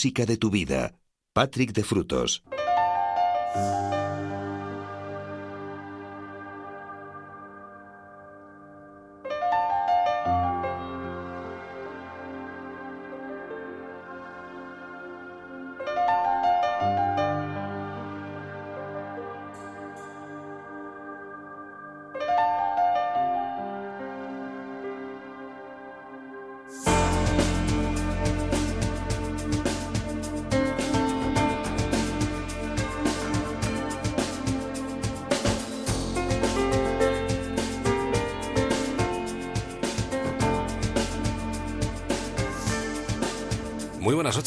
[0.00, 0.94] Música de tu vida.
[1.34, 2.42] Patrick de Frutos.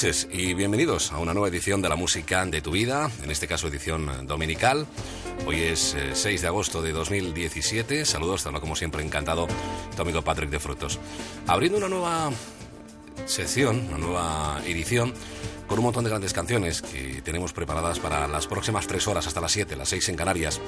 [0.03, 3.69] Y bienvenidos a una nueva edición de la música de tu vida, en este caso
[3.69, 4.85] edición dominical.
[5.45, 8.03] Hoy es 6 eh, de agosto de 2017.
[8.03, 9.47] Saludos, como siempre encantado,
[9.95, 10.99] tu amigo Patrick de Frutos.
[11.47, 12.31] Abriendo una nueva
[13.25, 15.13] sección, una nueva edición
[15.67, 19.39] con un montón de grandes canciones que tenemos preparadas para las próximas tres horas hasta
[19.39, 20.59] las 7, las 6 en Canarias.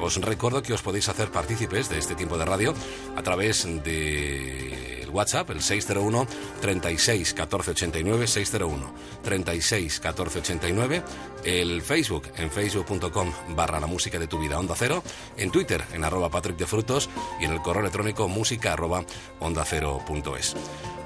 [0.00, 2.72] Os recuerdo que os podéis hacer partícipes de este tiempo de radio
[3.16, 6.26] a través de WhatsApp, el 601
[6.60, 8.92] 36 14 89, 601
[9.22, 11.02] 36 14 89,
[11.44, 15.02] el Facebook en facebook.com barra la música de tu vida onda cero,
[15.36, 17.08] en Twitter en arroba Patrick de Frutos
[17.40, 19.04] y en el correo electrónico música arroba
[19.40, 20.54] onda cero punto es.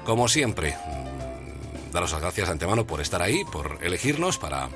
[0.05, 0.75] Como siempre,
[1.93, 4.69] daros las gracias de antemano por estar ahí, por elegirnos para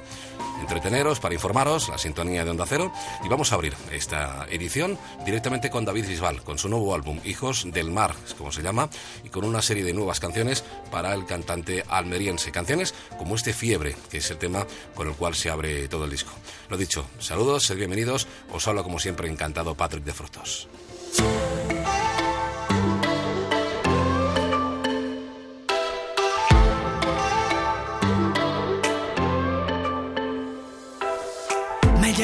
[0.61, 2.91] entreteneros, para informaros, la sintonía de Onda Cero.
[3.23, 7.65] Y vamos a abrir esta edición directamente con David Bisbal, con su nuevo álbum, Hijos
[7.71, 8.89] del Mar, es como se llama,
[9.23, 12.51] y con una serie de nuevas canciones para el cantante almeriense.
[12.51, 16.11] Canciones como este Fiebre, que es el tema con el cual se abre todo el
[16.11, 16.31] disco.
[16.69, 18.27] Lo dicho, saludos, sed bienvenidos.
[18.51, 20.67] Os habla como siempre encantado Patrick de Frutos.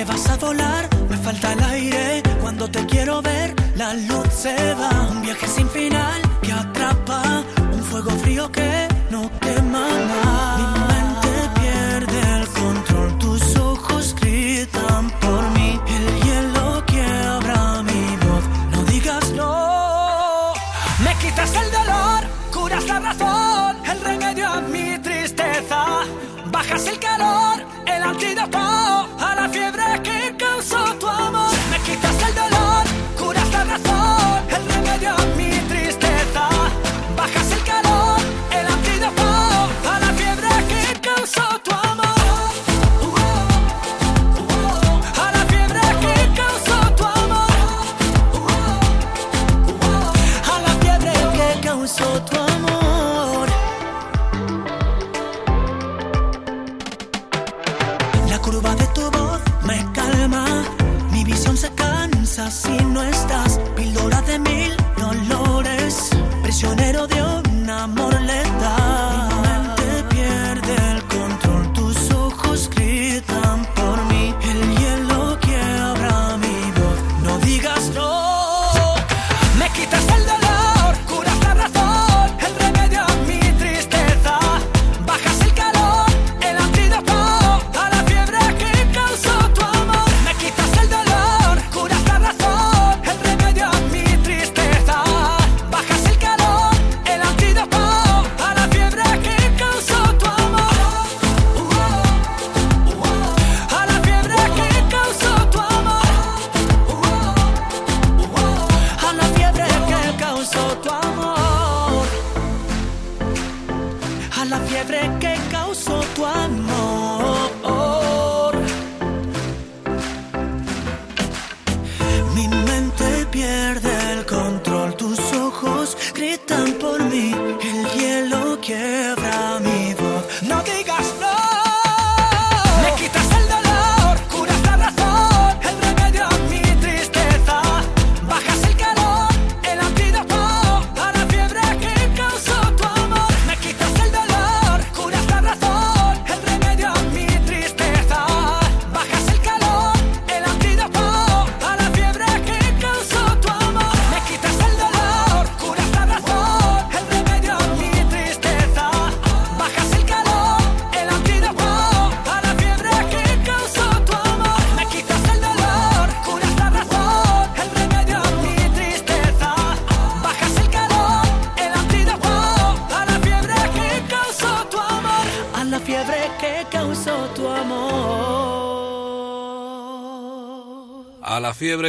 [0.04, 2.24] Vas a volar, me falta el aire.
[2.42, 5.08] Cuando te quiero ver, la luz se va.
[5.12, 10.83] Un viaje sin final que atrapa, un fuego frío que no quema más.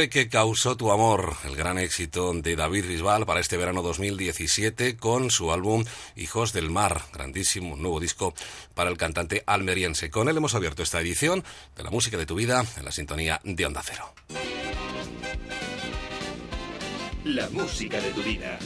[0.09, 5.31] Que causó tu amor, el gran éxito de David Bisbal para este verano 2017 con
[5.31, 5.85] su álbum
[6.15, 8.33] Hijos del Mar, grandísimo nuevo disco
[8.73, 10.09] para el cantante almeriense.
[10.09, 11.43] Con él hemos abierto esta edición
[11.75, 14.13] de la música de tu vida en la sintonía de Onda Cero.
[17.23, 18.59] La música de tu vida.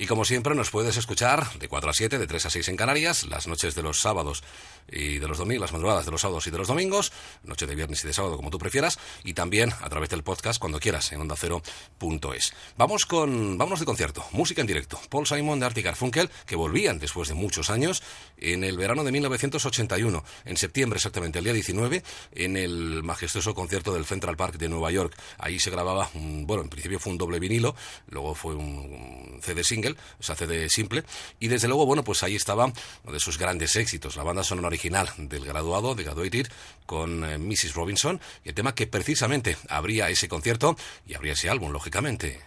[0.00, 2.76] Y como siempre nos puedes escuchar de 4 a 7, de 3 a 6 en
[2.76, 4.42] Canarias, las noches de los sábados
[4.90, 7.12] y de los domingos, las madrugadas de los sábados y de los domingos,
[7.44, 10.58] noche de viernes y de sábado como tú prefieras, y también a través del podcast
[10.58, 12.54] cuando quieras en ondacero.es.
[12.78, 14.98] Vamos con, vámonos de concierto, música en directo.
[15.10, 18.02] Paul Simon de Arctic Garfunkel, que volvían después de muchos años
[18.38, 22.02] en el verano de 1981, en septiembre exactamente, el día 19,
[22.36, 25.14] en el majestuoso concierto del Central Park de Nueva York.
[25.36, 27.76] Ahí se grababa, bueno, en principio fue un doble vinilo,
[28.08, 31.04] luego fue un CD single, o sea, CD simple,
[31.38, 34.68] y desde luego, bueno, pues ahí estaba uno de sus grandes éxitos, la banda sonora
[34.68, 36.48] original del graduado, de Graduated,
[36.86, 37.74] con eh, Mrs.
[37.74, 40.76] Robinson, y el tema que precisamente abría ese concierto
[41.06, 42.40] y abría ese álbum, lógicamente.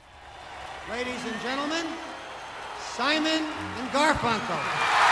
[0.89, 1.85] Ladies and gentlemen,
[2.97, 3.43] Simon
[3.79, 5.02] and Garfunkel.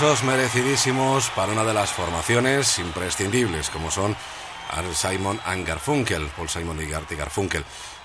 [0.00, 4.16] Merecidísimos para una de las formaciones imprescindibles como son
[4.94, 7.62] Simon and Garfunkel, Paul Simon y Garfunkel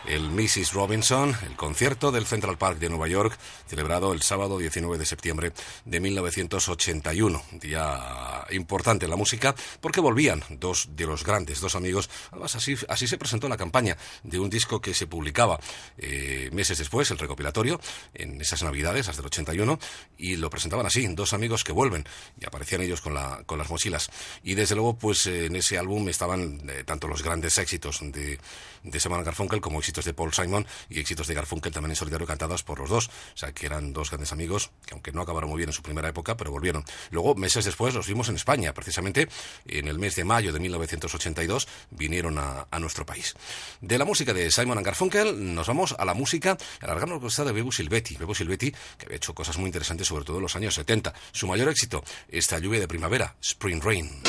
[0.08, 0.74] el Mrs.
[0.74, 5.54] Robinson, el concierto del Central Park de Nueva York, celebrado el sábado 19 de septiembre
[5.86, 7.44] de 1981.
[7.54, 12.10] Día importante en la música porque volvían dos de los grandes, dos amigos.
[12.56, 15.60] Así, así se presentó la campaña de un disco que se publicaba
[15.98, 17.80] eh, meses después, el recopilatorio,
[18.14, 19.80] en esas navidades, hasta el 81,
[20.18, 22.06] y lo presentaban así, dos amigos que vuelven,
[22.40, 24.10] y aparecían ellos con, la, con las mochilas.
[24.44, 28.40] Y desde luego, pues en ese álbum estaban eh, tanto los grandes éxitos de,
[28.84, 32.28] de Simon Garfunkel como éxitos de Paul Simon y éxitos de Garfunkel también en solitario
[32.28, 33.08] cantados por los dos.
[33.08, 35.82] O sea, que eran dos grandes amigos que aunque no acabaron muy bien en su
[35.82, 36.84] primera época, pero volvieron.
[37.12, 39.28] Luego, meses después, los vimos en España, precisamente
[39.66, 43.34] en el mes de mayo de 1982, vinieron a, nuestro país.
[43.82, 47.72] De la música de Simon Garfunkel nos vamos a la música, alargando la de Bebo
[47.72, 48.16] Silvetti.
[48.18, 51.14] Bebo Silvetti, que había hecho cosas muy interesantes, sobre todo en los años 70.
[51.32, 54.22] Su mayor éxito, esta lluvia de primavera, Spring Rain.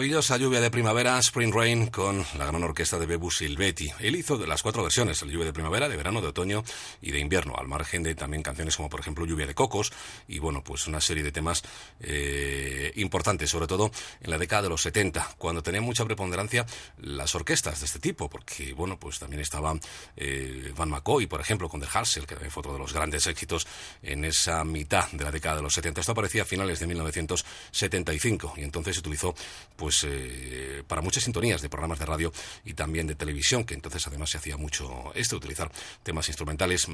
[0.00, 3.92] Maravillosa lluvia de primavera, Spring Rain, con la gran orquesta de Bebu Silvetti.
[3.98, 6.64] Él hizo las cuatro versiones, la lluvia de primavera, de verano, de otoño
[7.10, 9.92] de invierno, al margen de también canciones como, por ejemplo, Lluvia de Cocos,
[10.28, 11.62] y bueno, pues una serie de temas
[12.00, 13.90] eh, importantes, sobre todo
[14.20, 16.66] en la década de los 70, cuando tenían mucha preponderancia
[16.98, 19.74] las orquestas de este tipo, porque, bueno, pues también estaba
[20.16, 23.26] eh, Van McCoy, por ejemplo, con The Hassel, que también fue otro de los grandes
[23.26, 23.66] éxitos
[24.02, 26.00] en esa mitad de la década de los 70.
[26.00, 29.34] Esto aparecía a finales de 1975, y entonces se utilizó
[29.76, 32.32] pues eh, para muchas sintonías de programas de radio
[32.64, 35.70] y también de televisión, que entonces además se hacía mucho esto, utilizar
[36.02, 36.88] temas instrumentales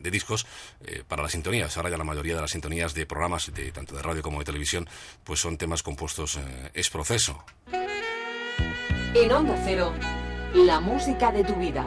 [0.00, 0.46] de discos
[0.84, 1.76] eh, para las sintonías.
[1.76, 4.44] Ahora ya la mayoría de las sintonías de programas, de, tanto de radio como de
[4.44, 4.88] televisión,
[5.24, 6.38] pues son temas compuestos
[6.74, 7.44] es proceso.
[9.14, 9.92] En Onda Cero,
[10.54, 11.86] la música de tu vida.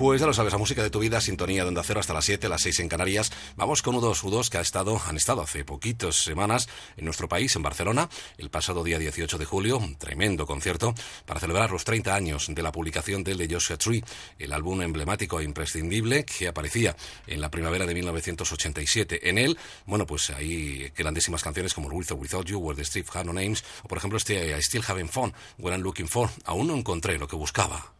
[0.00, 2.24] Pues ya lo sabes, la música de tu vida, sintonía de Onda Cero hasta las
[2.24, 3.30] 7, las 6 en Canarias.
[3.56, 7.54] Vamos con U2, U2 que ha estado, han estado hace poquitas semanas en nuestro país,
[7.54, 8.08] en Barcelona,
[8.38, 10.94] el pasado día 18 de julio, un tremendo concierto
[11.26, 14.02] para celebrar los 30 años de la publicación del de Joshua Tree,
[14.38, 19.28] el álbum emblemático e imprescindible que aparecía en la primavera de 1987.
[19.28, 23.04] En él, bueno, pues hay grandísimas canciones como With or Without You, Where the Street
[23.12, 26.30] Had No Names, o por ejemplo este I Still Having Fun, What I'm Looking For.
[26.46, 27.99] Aún no encontré lo que buscaba.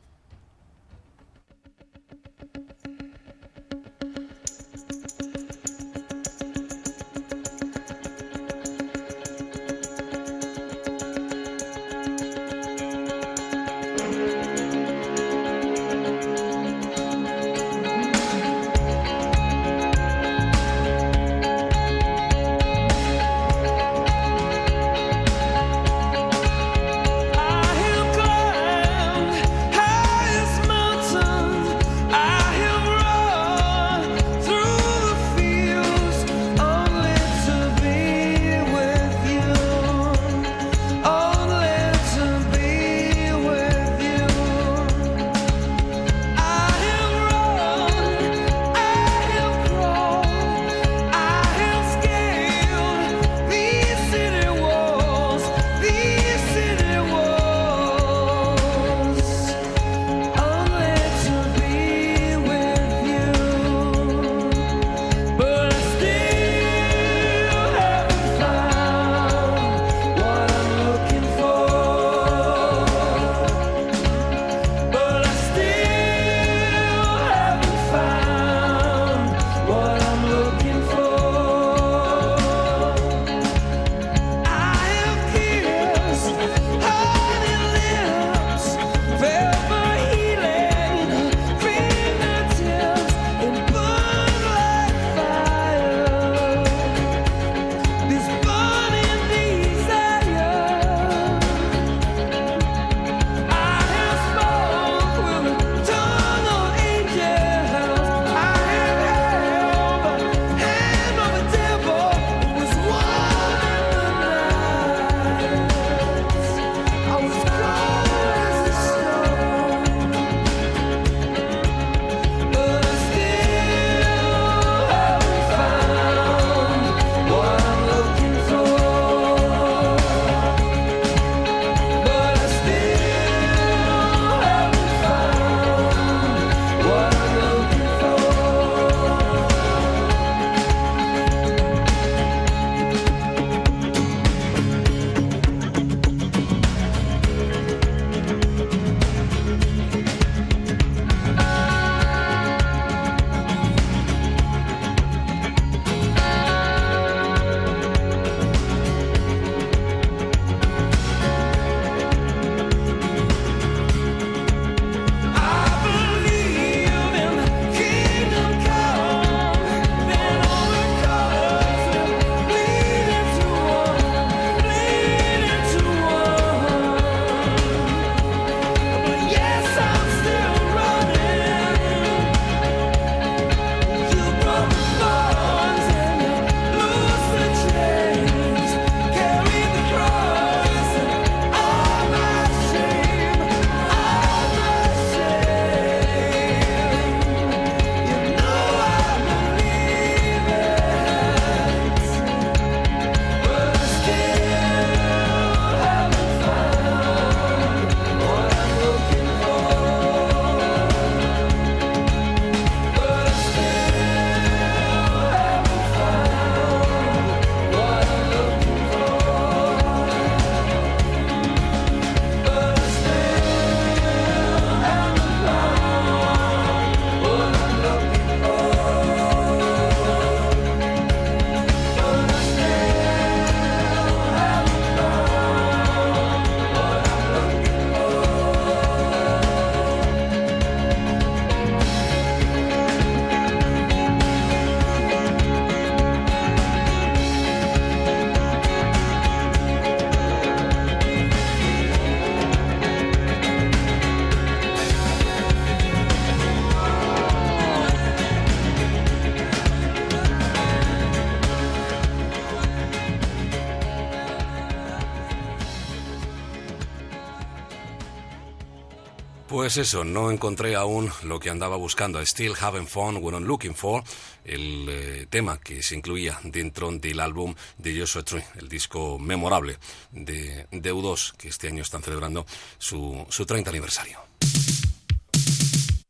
[269.51, 272.25] Pues eso, no encontré aún lo que andaba buscando.
[272.25, 274.05] Still having fun when I'm looking for
[274.45, 279.79] el eh, tema que se incluía dentro del álbum de Joshua Tree, el disco memorable
[280.13, 282.47] de, de U2, que este año están celebrando
[282.79, 284.21] su, su 30 aniversario.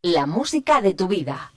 [0.02, 1.50] La música de tu vida.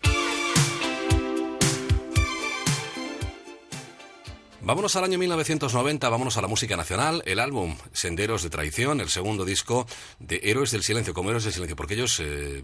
[4.65, 9.09] Vámonos al año 1990, vámonos a la música nacional, el álbum Senderos de Traición, el
[9.09, 9.85] segundo disco
[10.19, 12.63] de Héroes del Silencio, como Héroes del Silencio, porque ellos eh,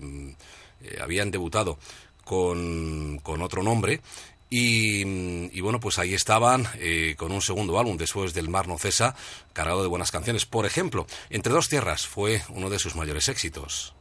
[0.81, 1.77] eh, habían debutado
[2.23, 3.99] con, otro nombre
[4.49, 9.13] y, bueno, pues ahí estaban eh, con un segundo álbum después del Mar No Cesa,
[9.51, 10.45] cargado de buenas canciones.
[10.45, 13.93] Por ejemplo, Entre dos tierras fue uno de sus mayores éxitos.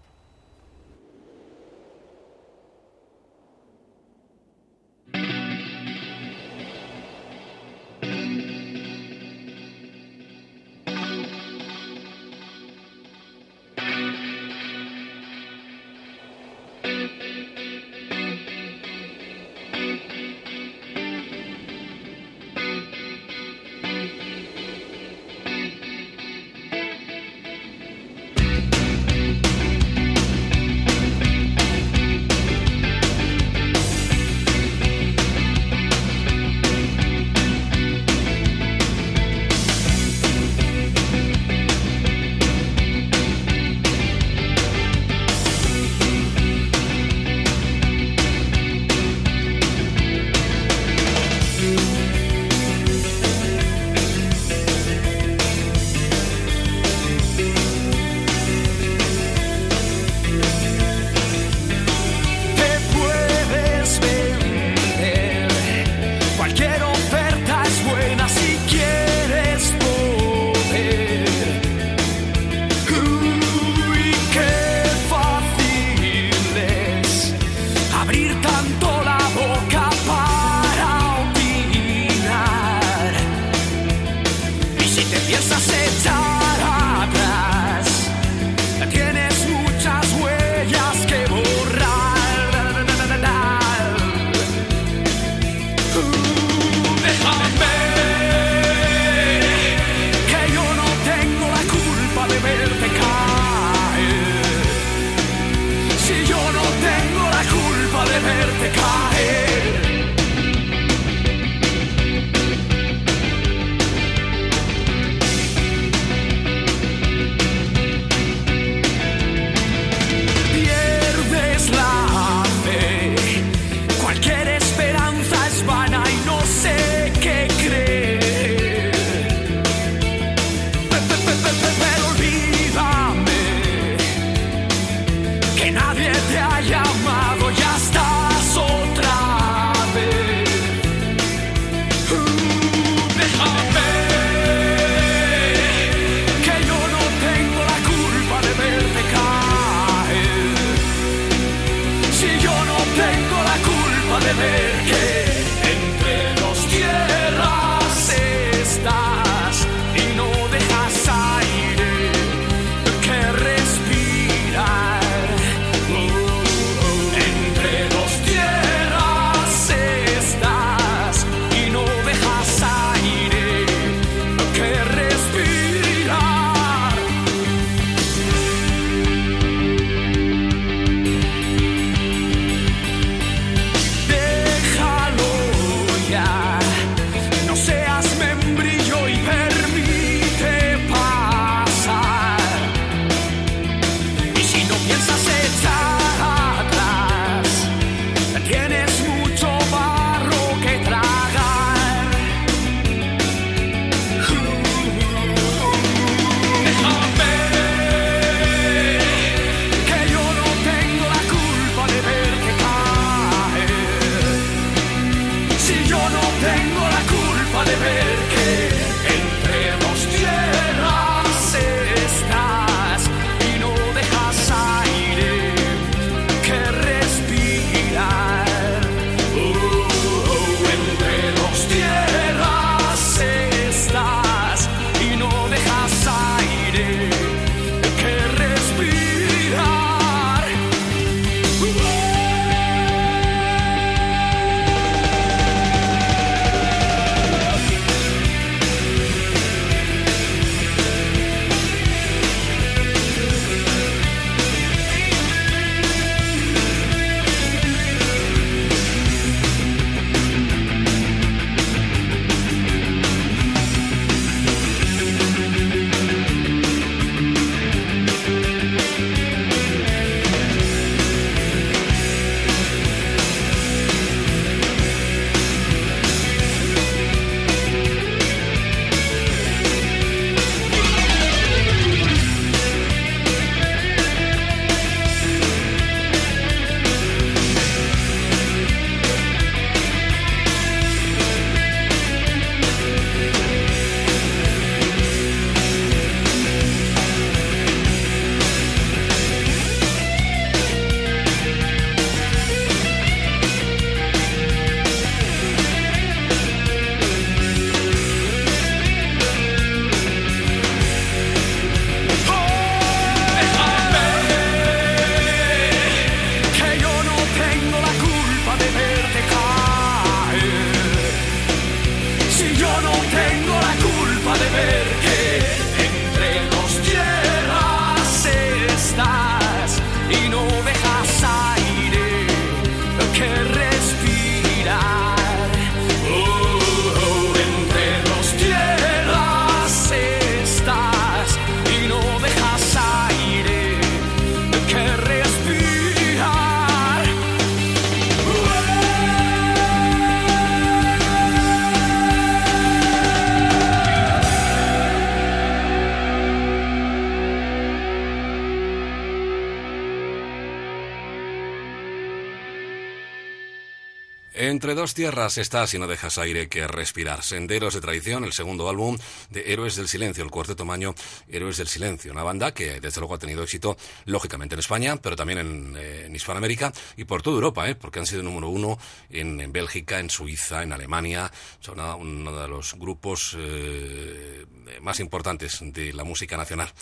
[364.98, 367.22] Tierras estás y no dejas aire que respirar.
[367.22, 368.98] Senderos de Tradición, el segundo álbum
[369.30, 370.92] de Héroes del Silencio, el cuarteto maño
[371.28, 372.11] Héroes del Silencio.
[372.11, 376.11] Una banda que desde luego ha tenido éxito, lógicamente en España, pero también en, eh,
[376.12, 377.76] Hispanoamérica y por toda Europa, ¿eh?
[377.76, 378.76] porque han sido número uno
[379.08, 381.30] en, Bélgica, en Suiza, en Alemania.
[381.61, 384.46] Son uno de los grupos eh,
[384.80, 386.72] más importantes de la música nacional.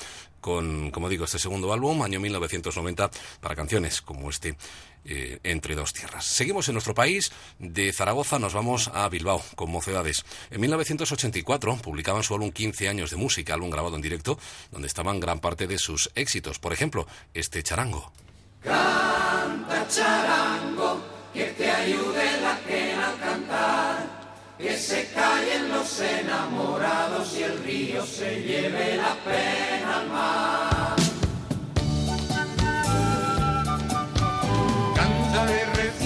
[0.40, 4.56] Con, como digo, este segundo álbum, año 1990, para canciones como este
[5.08, 6.24] eh, entre dos tierras.
[6.24, 7.30] Seguimos en nuestro país.
[7.60, 10.24] De Zaragoza nos vamos a Bilbao, con Mocedades.
[10.50, 14.36] En 1984 publicaban su álbum 15 años de música, álbum grabado en directo,
[14.72, 16.58] donde estaban gran parte de sus éxitos.
[16.58, 18.12] Por ejemplo, este charango.
[18.64, 21.00] Canta charango,
[21.32, 24.16] que te ayude la quena a cantar.
[24.58, 30.65] Que se callen los enamorados y el río se lleve la pena al mar.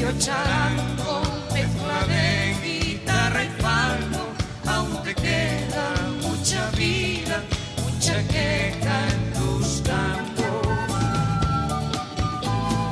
[0.00, 4.24] Recio charango, mezcla de guitarra y palmo,
[4.66, 7.42] aunque queda mucha vida,
[7.82, 10.68] mucha queja en tus campos.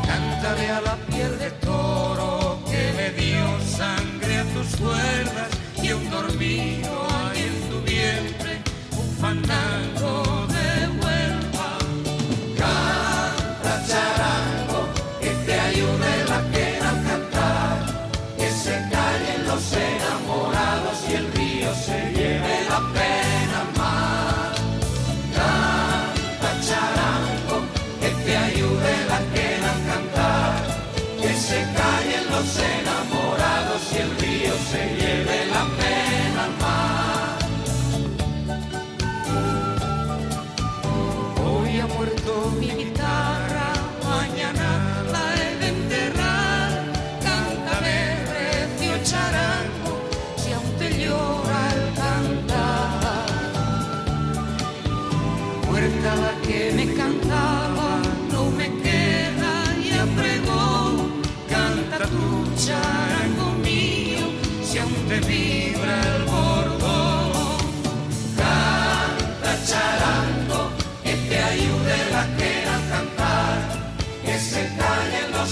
[0.07, 5.49] Cántale a la piel de toro que le dio sangre a tus cuerdas
[5.83, 9.98] y un dormido hay en tu vientre, un fandango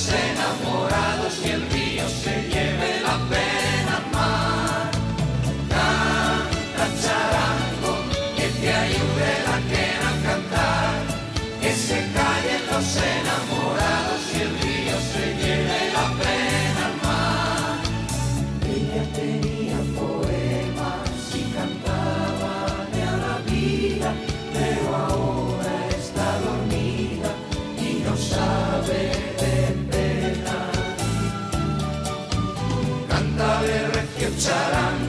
[0.04, 1.25] enamorado.
[34.38, 35.05] 사람.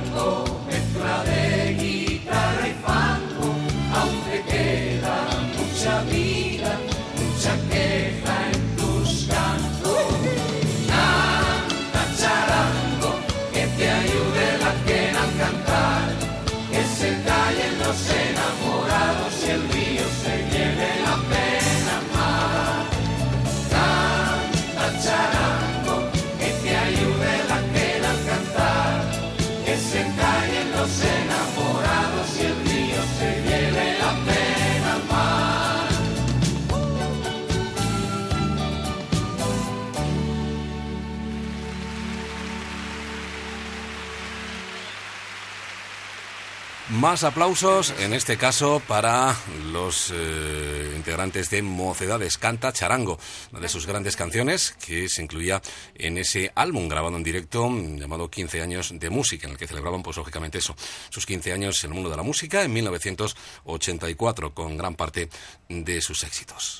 [46.99, 49.35] Más aplausos, en este caso, para
[49.71, 53.19] los eh, integrantes de Mocedades Canta Charango,
[53.51, 55.61] una de sus grandes canciones que se incluía
[55.93, 60.01] en ese álbum grabado en directo llamado 15 años de música, en el que celebraban,
[60.01, 60.75] pues lógicamente eso,
[61.09, 65.29] sus 15 años en el mundo de la música en 1984, con gran parte
[65.69, 66.79] de sus éxitos.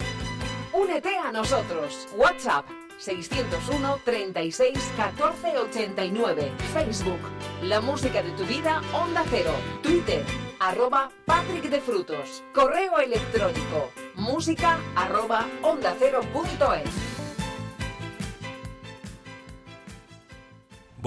[0.73, 2.07] Únete a nosotros.
[2.15, 2.65] WhatsApp
[2.97, 6.51] 601 36 14 89.
[6.73, 7.19] Facebook,
[7.63, 9.51] La Música de tu Vida, Onda Cero.
[9.81, 10.23] Twitter,
[10.59, 12.43] arroba Patrick de Frutos.
[12.53, 17.06] Correo electrónico, música arroba onda cero punto es.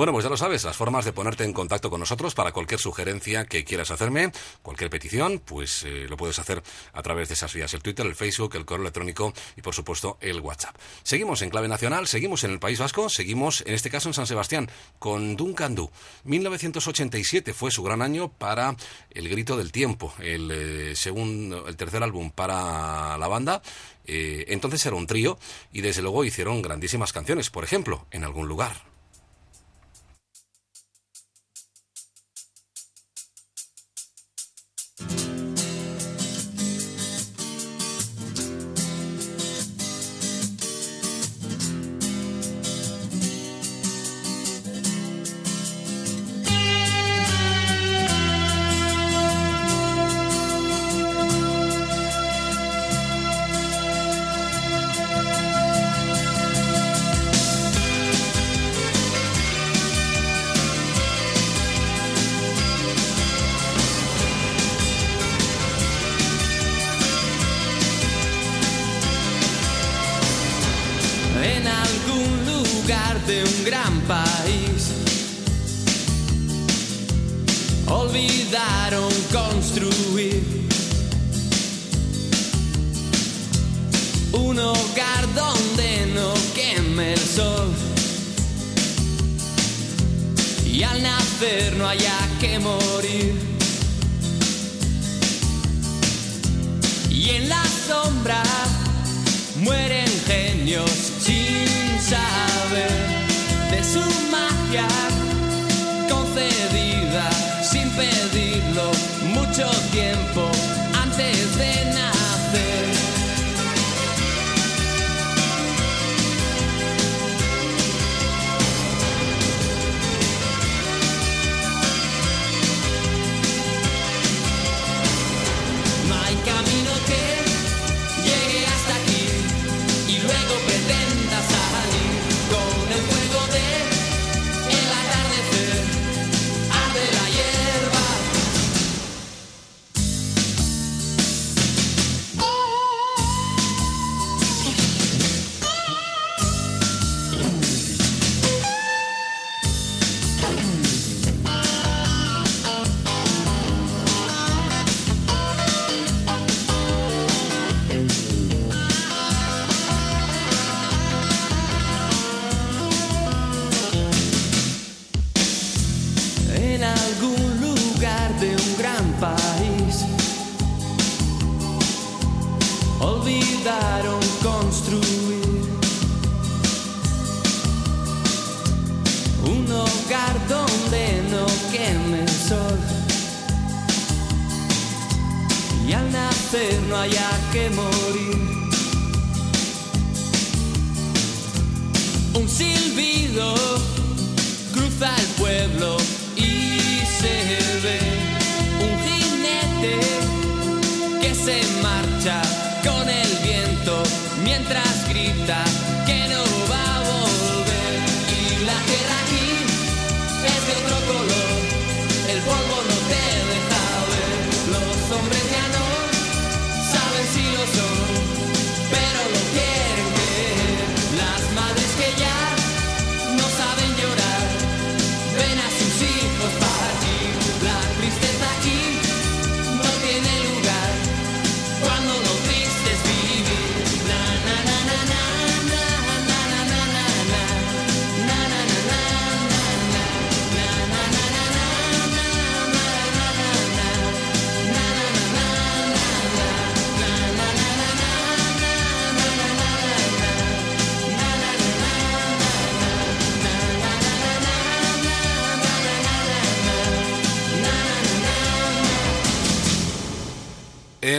[0.01, 2.81] Bueno, pues ya lo sabes, las formas de ponerte en contacto con nosotros para cualquier
[2.81, 4.33] sugerencia que quieras hacerme,
[4.63, 6.63] cualquier petición, pues eh, lo puedes hacer
[6.95, 10.17] a través de esas vías, el Twitter, el Facebook, el correo electrónico y por supuesto
[10.23, 10.75] el WhatsApp.
[11.03, 14.27] Seguimos en clave nacional, seguimos en el País Vasco, seguimos en este caso en San
[14.27, 15.91] Sebastián con Duncan Du.
[16.25, 18.77] 1987 fue su gran año para
[19.11, 23.61] El Grito del Tiempo, el eh, segundo, el tercer álbum para la banda.
[24.07, 25.39] Eh, entonces era un trío
[25.75, 28.90] y desde luego hicieron grandísimas canciones, por ejemplo, en algún lugar.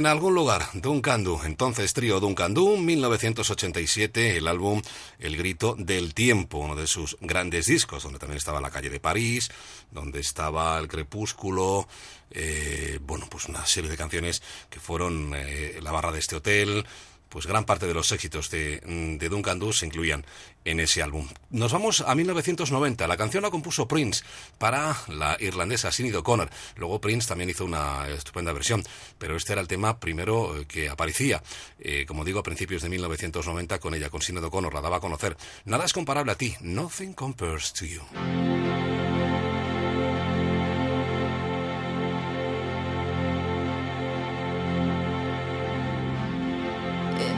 [0.01, 4.81] En algún lugar, Duncan Du, entonces trío Duncan Du, 1987, el álbum
[5.19, 8.99] El Grito del Tiempo, uno de sus grandes discos, donde también estaba La Calle de
[8.99, 9.51] París,
[9.91, 11.87] donde estaba El Crepúsculo,
[12.31, 14.41] eh, bueno, pues una serie de canciones
[14.71, 16.83] que fueron eh, La Barra de este Hotel,
[17.31, 20.25] pues gran parte de los éxitos de, de Duncan Du se incluían
[20.65, 21.27] en ese álbum.
[21.49, 23.07] Nos vamos a 1990.
[23.07, 24.23] La canción la compuso Prince
[24.57, 26.49] para la irlandesa Sinead O'Connor.
[26.75, 28.83] Luego Prince también hizo una estupenda versión,
[29.17, 31.41] pero este era el tema primero eh, que aparecía,
[31.79, 35.01] eh, como digo, a principios de 1990 con ella, con Sinead O'Connor, la daba a
[35.01, 35.37] conocer.
[35.65, 36.55] Nada es comparable a ti.
[36.59, 38.01] Nothing compares to you.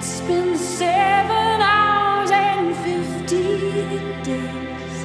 [0.05, 4.95] It's been seven hours and fifteen days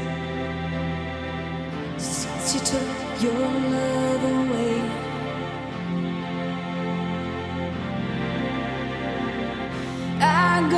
[1.97, 4.83] since you took your love away.
[10.21, 10.69] I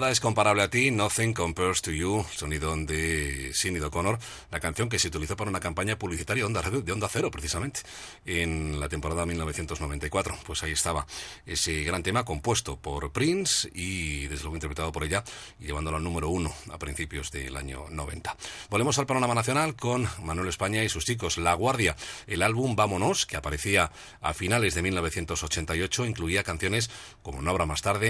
[0.00, 4.18] Nada es comparable a ti, Nothing Compares to You, sonido de Sinead O'Connor,
[4.50, 7.80] la canción que se utilizó para una campaña publicitaria de Onda, Cero, precisamente,
[8.24, 10.38] en la temporada 1994.
[10.46, 11.06] Pues ahí estaba
[11.44, 15.22] ese gran tema compuesto por Prince y, desde luego, interpretado por ella
[15.58, 16.50] llevándolo al número uno
[16.80, 18.36] principios del año 90.
[18.68, 21.38] Volvemos al panorama nacional con Manuel España y sus chicos.
[21.38, 21.94] La Guardia,
[22.26, 26.90] el álbum Vámonos, que aparecía a finales de 1988, incluía canciones
[27.22, 28.00] como Una hora más tarde,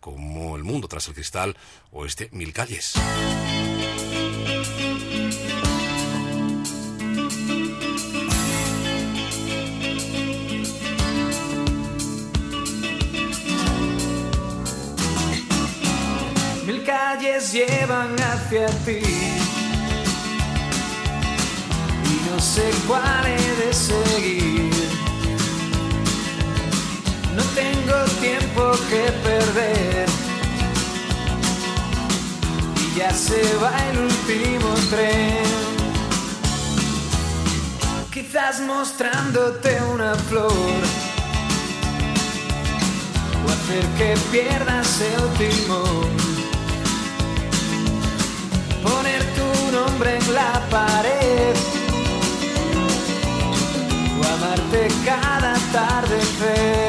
[0.00, 1.56] como El mundo tras el cristal
[1.90, 2.94] o este Mil calles.
[17.20, 19.00] Calles llevan hacia ti
[22.04, 24.70] y no sé cuál he de seguir.
[27.36, 30.08] No tengo tiempo que perder
[32.76, 35.44] y ya se va el último tren.
[38.12, 40.52] Quizás mostrándote una flor
[43.44, 46.29] o hacer que pierdas el timón.
[48.82, 51.54] Poner tu nombre en la pared
[54.18, 56.79] o amarte cada atardecer.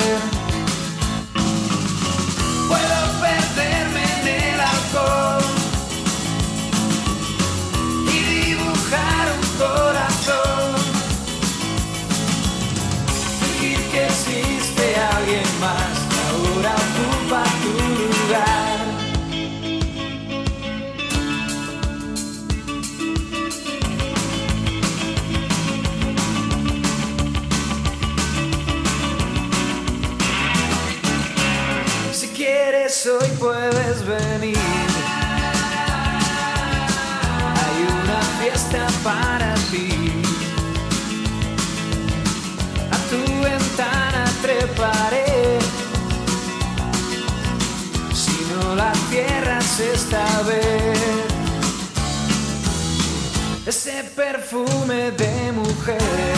[54.22, 56.36] Perfume de mujer.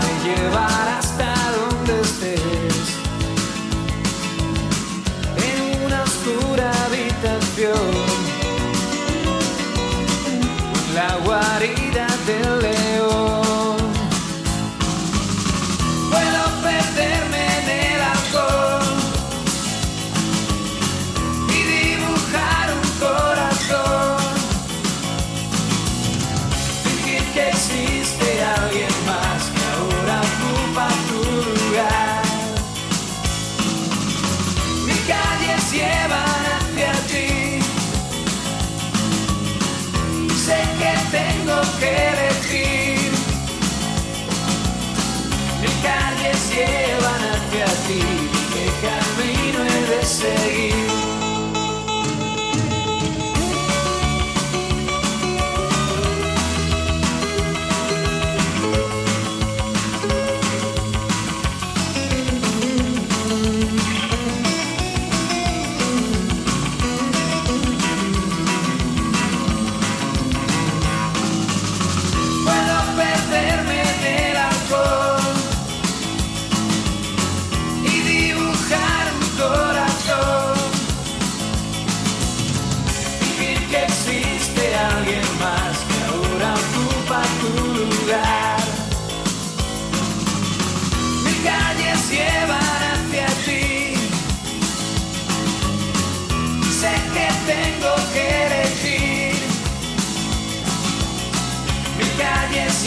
[0.00, 0.91] Me llevará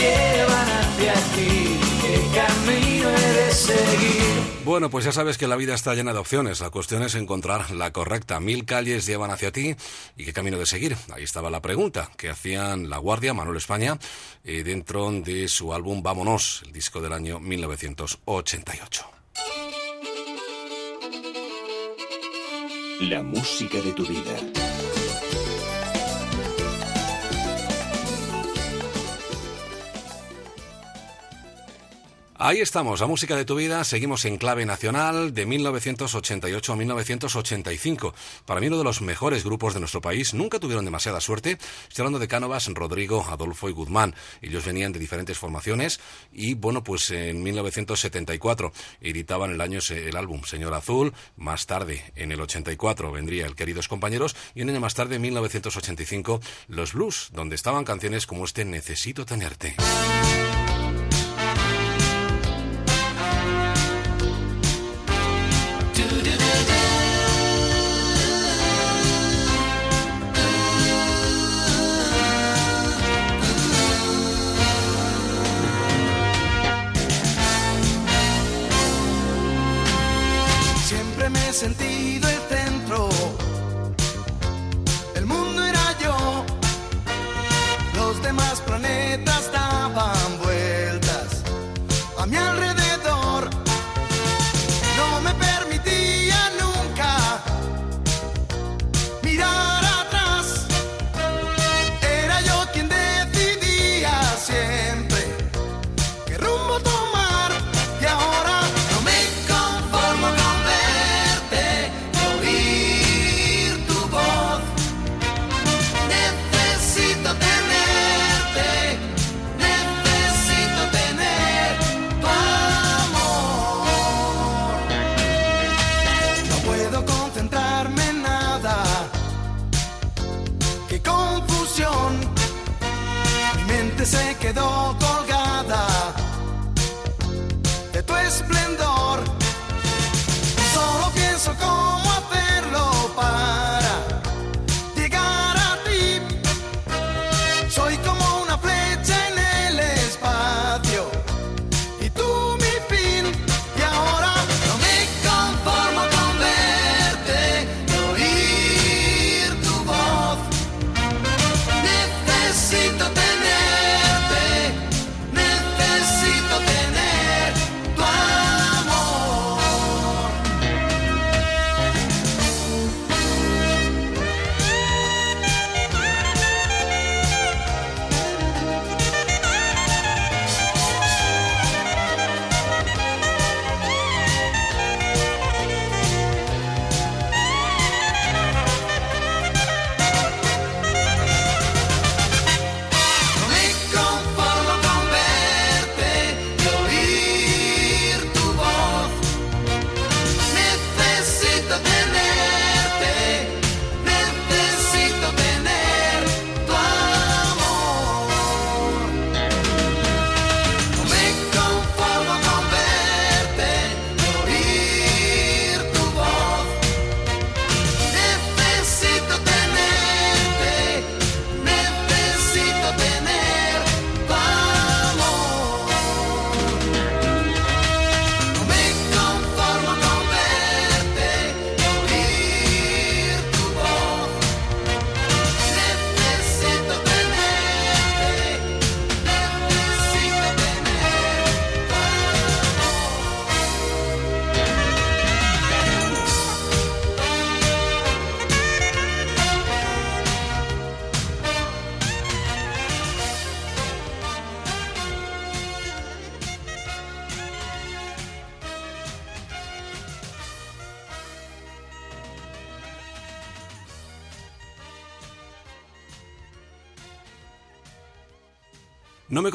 [0.06, 1.80] llevan hacia ti?
[2.02, 4.36] ¿Qué camino he de seguir?
[4.66, 6.60] Bueno, pues ya sabes que la vida está llena de opciones.
[6.60, 8.40] La cuestión es encontrar la correcta.
[8.40, 9.76] Mil calles llevan hacia ti
[10.18, 10.98] y qué camino de seguir.
[11.14, 13.98] Ahí estaba la pregunta que hacían La Guardia, Manuel España,
[14.44, 19.06] eh, dentro de su álbum Vámonos, el disco del año 1988.
[23.02, 24.65] La música de tu vida.
[32.38, 33.82] Ahí estamos, la música de tu vida.
[33.86, 38.14] Seguimos en clave nacional de 1988 a 1985.
[38.46, 40.34] Para mí uno de los mejores grupos de nuestro país.
[40.34, 41.58] Nunca tuvieron demasiada suerte.
[41.88, 44.16] Estoy hablando de Cánovas, Rodrigo, Adolfo y Guzmán.
[44.42, 46.02] Ellos venían de diferentes formaciones
[46.34, 51.14] y bueno, pues en 1974 editaban el año el álbum Señor Azul.
[51.38, 55.22] Más tarde, en el 84, vendría el Queridos Compañeros y un año más tarde, en
[55.22, 59.78] 1985, Los Blues, donde estaban canciones como este Necesito tenerte.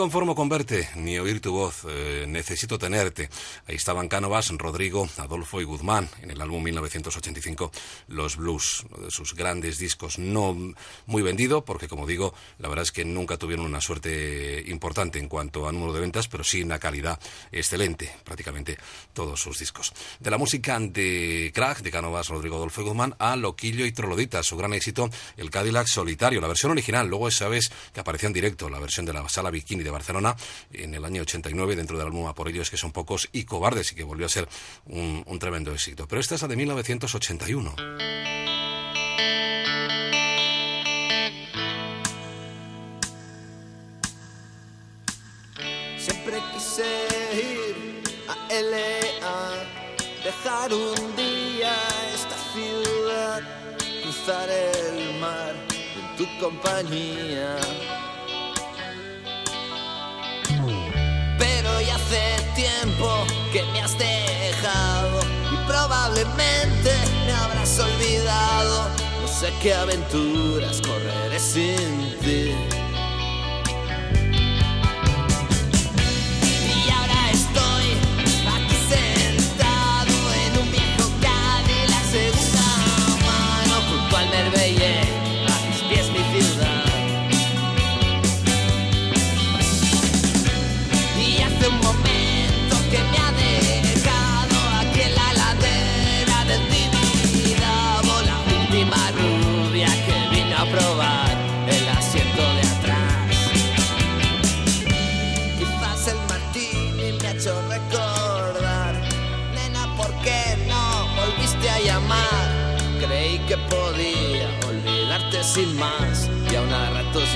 [0.00, 3.28] Conformo con verte ni oír tu voz, eh, necesito tenerte.
[3.66, 7.70] Ahí estaban Cánovas, Rodrigo, Adolfo y Guzmán en el álbum 1985
[8.08, 10.56] Los Blues, uno de sus grandes discos, no
[11.04, 15.28] muy vendido porque como digo, la verdad es que nunca tuvieron una suerte importante en
[15.28, 17.20] cuanto a número de ventas, pero sí una calidad
[17.52, 18.78] excelente, prácticamente
[19.12, 19.92] todos sus discos.
[20.18, 24.42] De la música de Crack, de Cánovas, Rodrigo, Adolfo y Guzmán, a Loquillo y Trolodita,
[24.42, 28.70] su gran éxito, el Cadillac Solitario, la versión original, luego sabes que aparecía en directo,
[28.70, 30.36] la versión de la sala Bikini de Barcelona
[30.72, 33.94] en el año 89 dentro del álbum por ellos que son pocos y cobardes y
[33.94, 34.48] que volvió a ser
[34.86, 36.06] un, un tremendo éxito.
[36.06, 37.74] Pero esta es la de 1981.
[45.98, 49.64] Siempre quise ir a LA,
[50.24, 51.74] dejar un día
[52.14, 53.42] esta ciudad,
[54.02, 57.56] cruzar el mar en tu compañía.
[62.10, 65.20] Hace tiempo que me has dejado
[65.52, 66.92] y probablemente
[67.26, 68.88] me habrás olvidado.
[69.20, 72.79] No sé qué aventuras correré sin ti.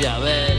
[0.01, 0.54] Ya ves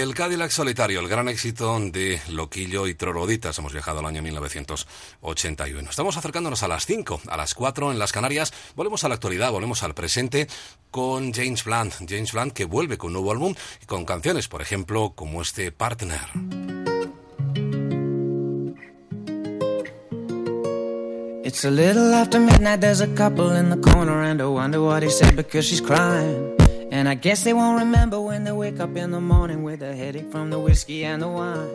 [0.00, 3.58] El Cadillac Solitario, el gran éxito de Loquillo y Troroditas.
[3.58, 5.90] Hemos viajado al año 1981.
[5.90, 8.50] Estamos acercándonos a las 5, a las 4 en las Canarias.
[8.76, 10.48] Volvemos a la actualidad, volvemos al presente
[10.90, 11.92] con James Blunt.
[12.08, 15.70] James Blunt que vuelve con un nuevo álbum y con canciones, por ejemplo, como este
[15.70, 16.18] Partner.
[26.90, 29.94] And I guess they won't remember when they wake up in the morning with a
[29.94, 31.70] headache from the whiskey and the wine.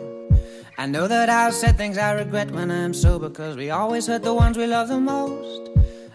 [0.76, 4.22] I know that I've said things I regret when I'm sober, cause we always hurt
[4.22, 5.70] the ones we love the most.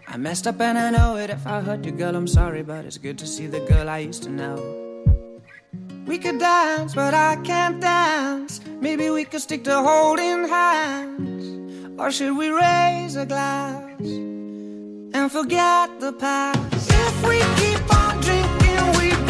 [0.07, 1.31] I messed up and I know it.
[1.31, 3.99] If I hurt you, girl, I'm sorry, but it's good to see the girl I
[3.99, 4.57] used to know.
[6.05, 8.61] We could dance, but I can't dance.
[8.81, 11.99] Maybe we could stick to holding hands.
[11.99, 16.91] Or should we raise a glass and forget the past?
[16.91, 17.70] If we keep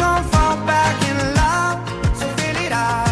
[0.02, 1.78] on drinking, we gon' fall back in love.
[2.18, 3.11] So fill it up,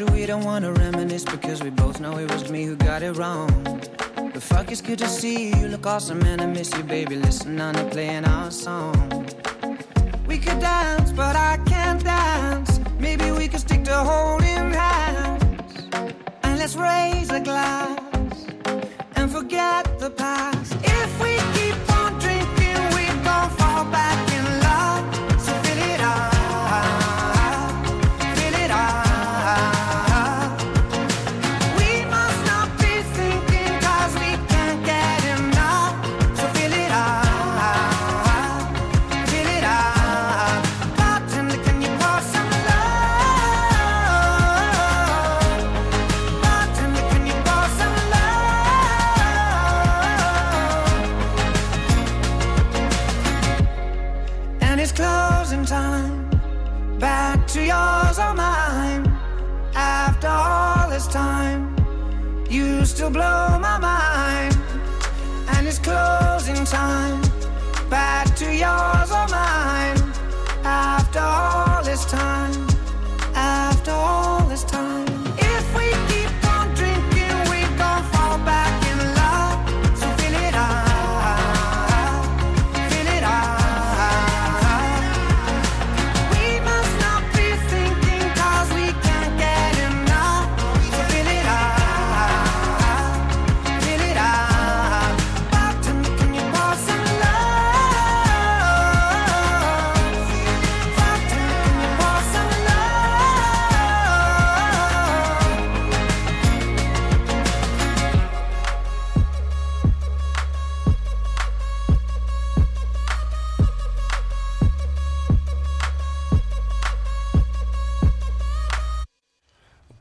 [0.00, 3.48] reminisce because we both know it was me who got it wrong.
[4.16, 5.56] But fuck, it's good to see you.
[5.56, 7.16] You look awesome, and I miss you, baby.
[7.16, 9.26] Listen, on to playing our song.
[10.26, 12.80] We could dance, but I can't dance.
[12.98, 15.88] Maybe we could stick to holding hands.
[16.42, 18.46] And let's raise a glass
[19.16, 20.74] and forget the past.
[20.82, 21.63] If we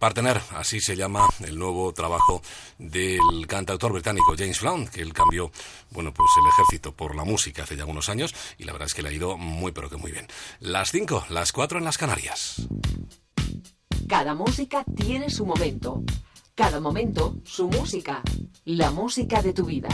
[0.04, 2.42] Partener, así se llama el nuevo trabajo
[2.78, 5.50] del cantautor británico James Blunt, que él cambió,
[5.92, 8.96] bueno, pues el ejército por la música hace ya unos años y la verdad es
[8.96, 10.28] que le ha ido muy pero que muy bien.
[10.60, 12.68] Las 5, las 4 en las Canarias.
[14.10, 16.04] Cada música tiene su momento.
[16.54, 18.24] Cada momento, su música.
[18.66, 19.88] La música de tu vida.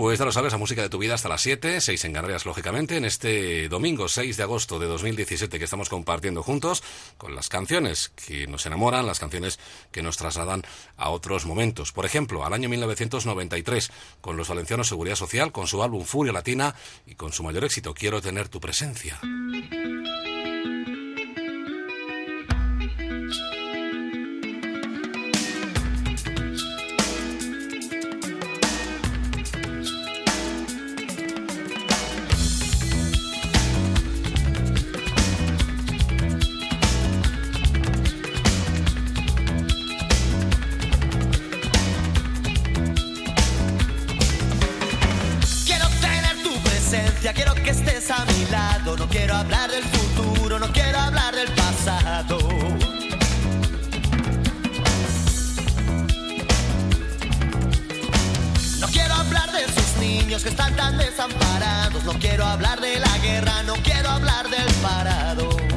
[0.00, 2.46] Pues ya lo sabes, la música de tu vida hasta las 7, 6 en Canarias,
[2.46, 6.82] lógicamente, en este domingo 6 de agosto de 2017 que estamos compartiendo juntos
[7.18, 9.58] con las canciones que nos enamoran, las canciones
[9.92, 10.62] que nos trasladan
[10.96, 11.92] a otros momentos.
[11.92, 13.90] Por ejemplo, al año 1993,
[14.22, 16.74] con los valencianos Seguridad Social, con su álbum Furia Latina
[17.04, 19.20] y con su mayor éxito, Quiero tener tu presencia.
[47.30, 48.96] Presencia, quiero que estés a mi lado.
[48.96, 52.38] No quiero hablar del futuro, no quiero hablar del pasado.
[58.80, 62.04] No quiero hablar de esos niños que están tan desamparados.
[62.04, 65.69] No quiero hablar de la guerra, no quiero hablar del parado.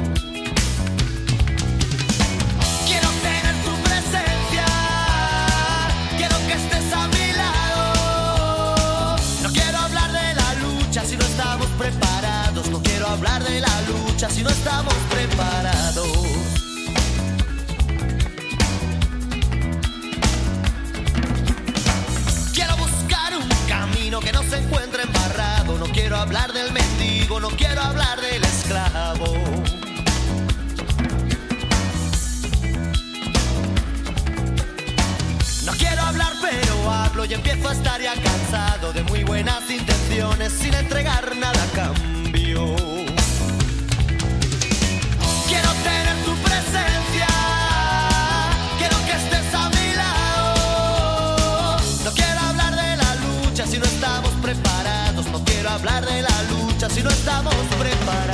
[14.30, 16.08] Si no estamos preparados.
[22.52, 25.78] Quiero buscar un camino que no se encuentre embarrado.
[25.78, 29.26] No quiero hablar del mendigo, no quiero hablar del esclavo.
[35.66, 40.52] No quiero hablar, pero hablo y empiezo a estar ya cansado de muy buenas intenciones
[40.52, 42.13] sin entregar nada a cambio.
[56.94, 58.33] Si no estamos preparados.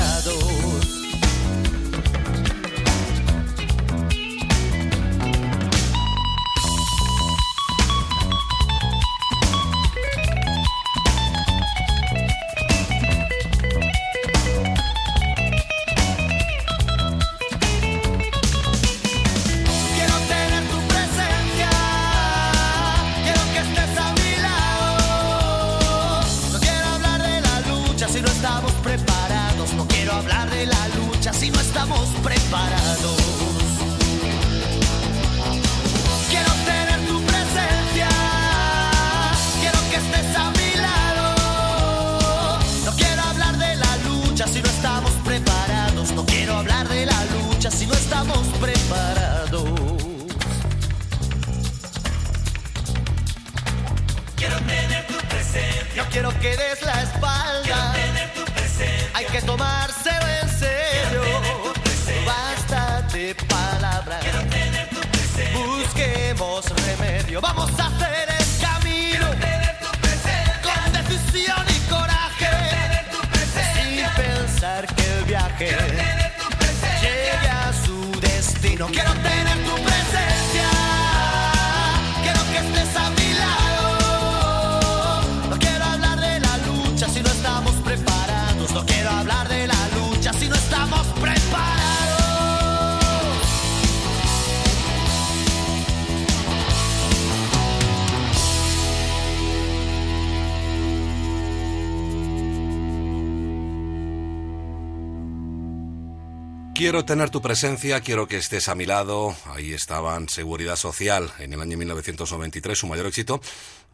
[106.91, 109.37] Quiero tener tu presencia, quiero que estés a mi lado.
[109.45, 113.41] Ahí estaban Seguridad Social en el año 1993, su mayor éxito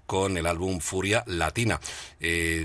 [0.07, 1.79] con el álbum Furia Latina.
[2.21, 2.65] Eh,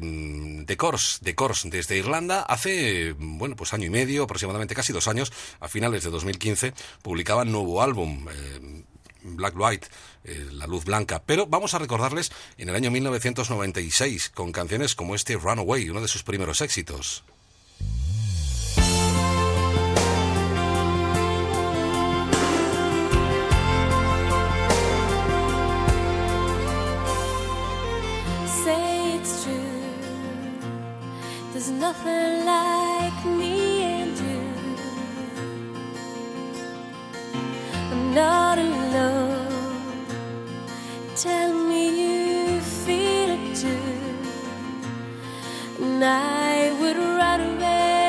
[0.66, 5.10] The Course, The Course desde Irlanda, hace, bueno, pues año y medio, aproximadamente casi dos
[5.10, 8.26] años, a finales de 2015, publicaban nuevo álbum.
[8.30, 8.86] eh,
[9.24, 9.88] Black White,
[10.24, 11.22] eh, La Luz Blanca.
[11.26, 16.08] Pero vamos a recordarles en el año 1996 con canciones como este Runaway, uno de
[16.08, 17.26] sus primeros éxitos.
[31.92, 34.42] Nothing like me and you.
[37.92, 40.06] I'm not alone.
[41.18, 43.92] Tell me you feel it too.
[45.82, 48.01] And I would run away.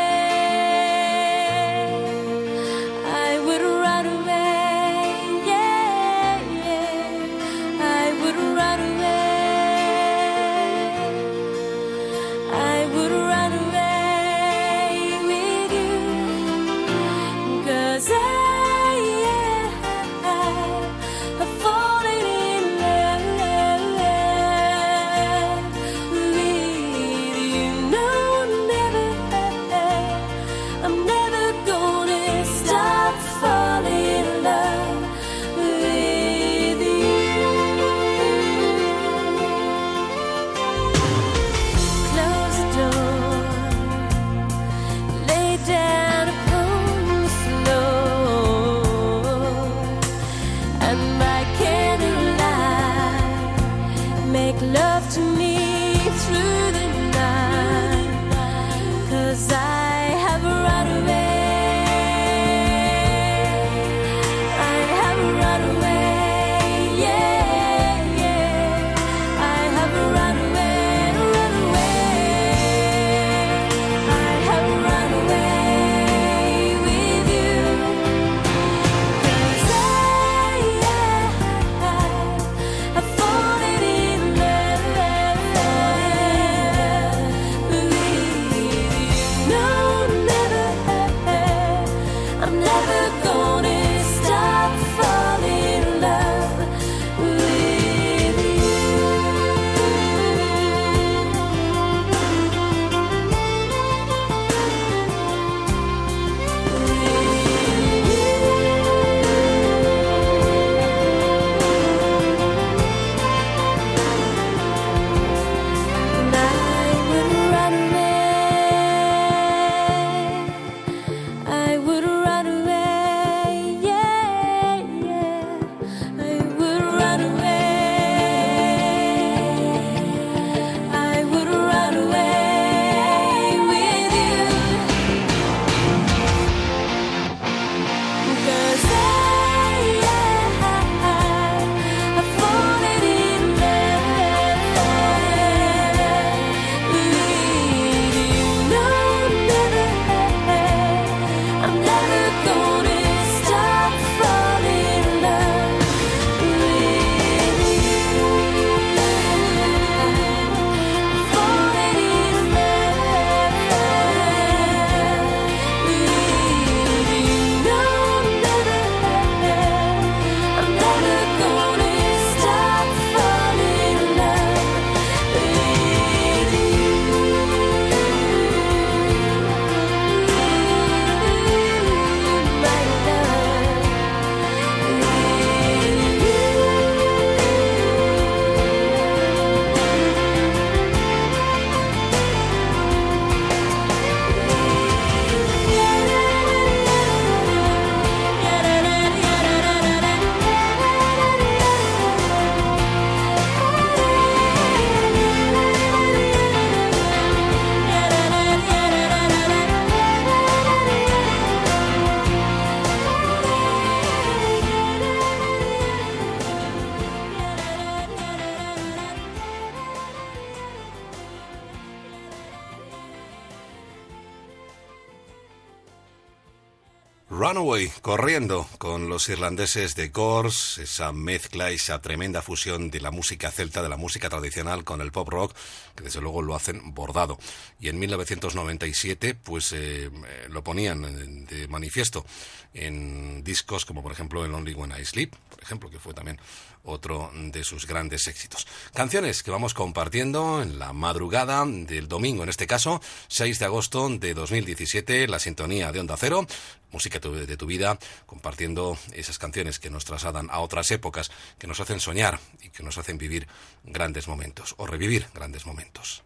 [228.13, 233.83] Corriendo con los irlandeses de Gors, esa mezcla, esa tremenda fusión de la música celta,
[233.83, 235.57] de la música tradicional con el pop rock,
[235.97, 237.39] que desde luego lo hacen bordado.
[237.80, 240.11] Y en 1997, pues eh,
[240.51, 242.26] lo ponían de manifiesto
[242.75, 246.39] en discos como por ejemplo el Only When I Sleep, por ejemplo, que fue también
[246.84, 248.67] otro de sus grandes éxitos.
[248.95, 254.09] Canciones que vamos compartiendo en la madrugada del domingo, en este caso, 6 de agosto
[254.09, 256.46] de 2017, la sintonía de Onda Cero,
[256.91, 261.80] música de tu vida, compartiendo esas canciones que nos trasladan a otras épocas, que nos
[261.80, 263.46] hacen soñar y que nos hacen vivir
[263.84, 266.22] grandes momentos o revivir grandes momentos.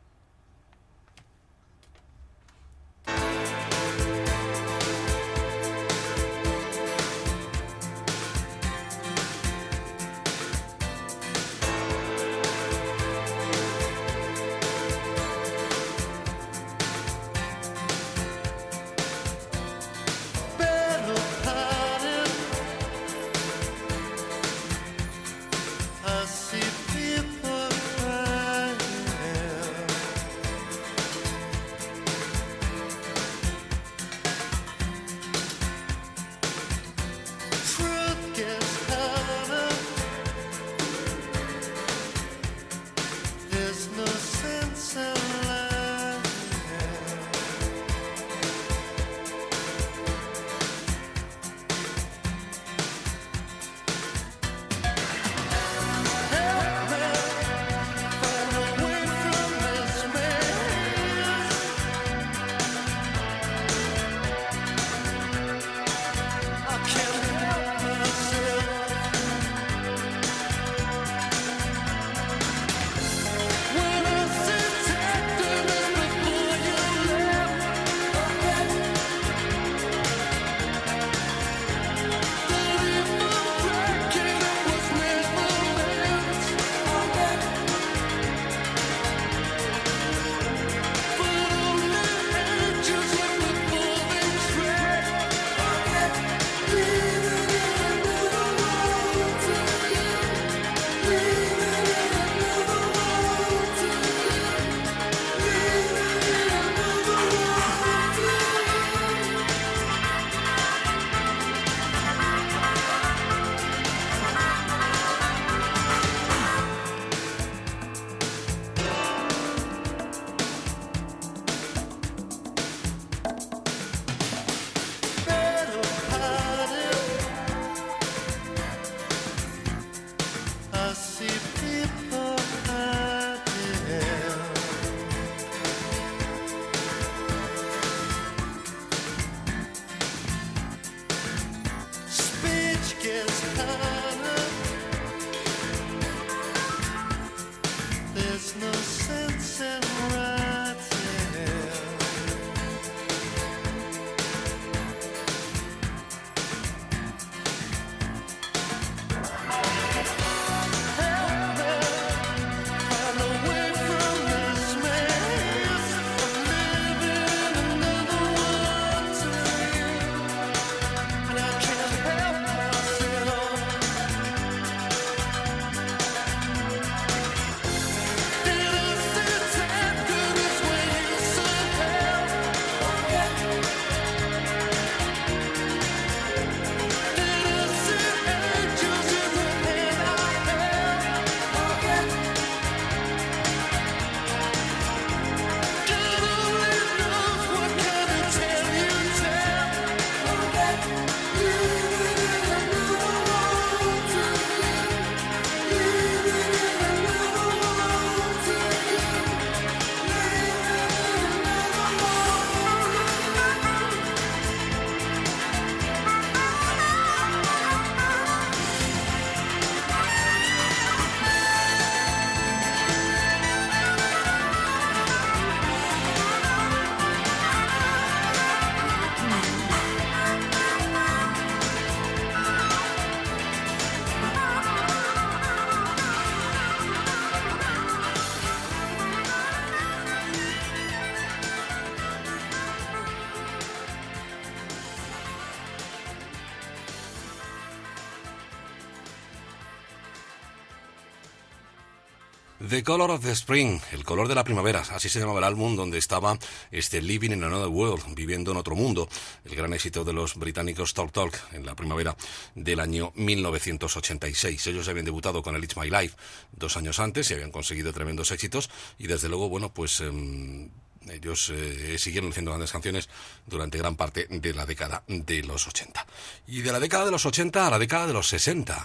[252.77, 255.77] The Color of the Spring, el color de la primavera, así se llamaba el álbum
[255.77, 256.39] donde estaba
[256.70, 259.09] este Living in Another World, viviendo en otro mundo,
[259.47, 262.15] el gran éxito de los británicos Talk Talk en la primavera
[262.55, 264.66] del año 1986.
[264.66, 266.19] Ellos habían debutado con el It's My Life
[266.53, 270.01] dos años antes y habían conseguido tremendos éxitos y desde luego, bueno, pues...
[270.03, 270.69] em,
[271.09, 273.09] ellos eh, siguieron haciendo grandes canciones
[273.47, 276.05] durante gran parte de la década de los 80.
[276.48, 278.85] Y de la década de los 80 a la década de los 60.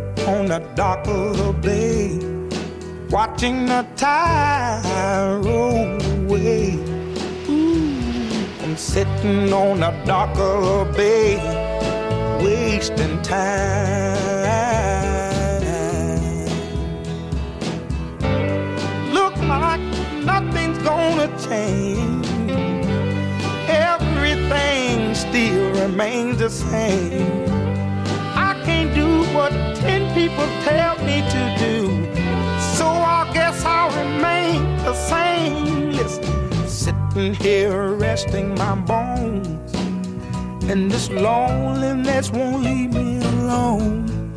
[0.27, 2.19] on the dock of the bay,
[3.09, 6.75] watching the tide roll away.
[7.49, 8.31] Ooh,
[8.63, 11.37] I'm sitting on the dock of the bay,
[12.43, 14.11] wasting time.
[19.11, 19.81] Look like
[20.23, 22.27] nothing's gonna change.
[23.67, 27.50] Everything still remains the same.
[28.65, 31.75] Can't do what ten people tell me to do.
[32.77, 35.91] So I guess I'll remain the same.
[35.91, 39.47] Listen, sitting here resting my bones.
[40.69, 44.33] And this loneliness won't leave me alone.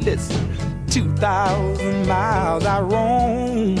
[0.00, 0.56] Listen,
[0.88, 3.76] 2,000 miles I roam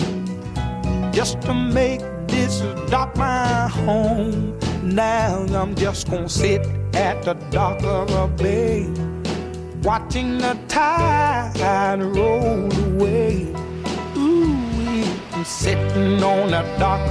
[1.12, 2.60] just to make this
[2.90, 4.58] dock my home.
[4.82, 8.88] Now I'm just gonna sit at the dock of a bay
[9.82, 13.52] watching the tide roll away.
[14.16, 16.62] Ooh, I'm sitting on a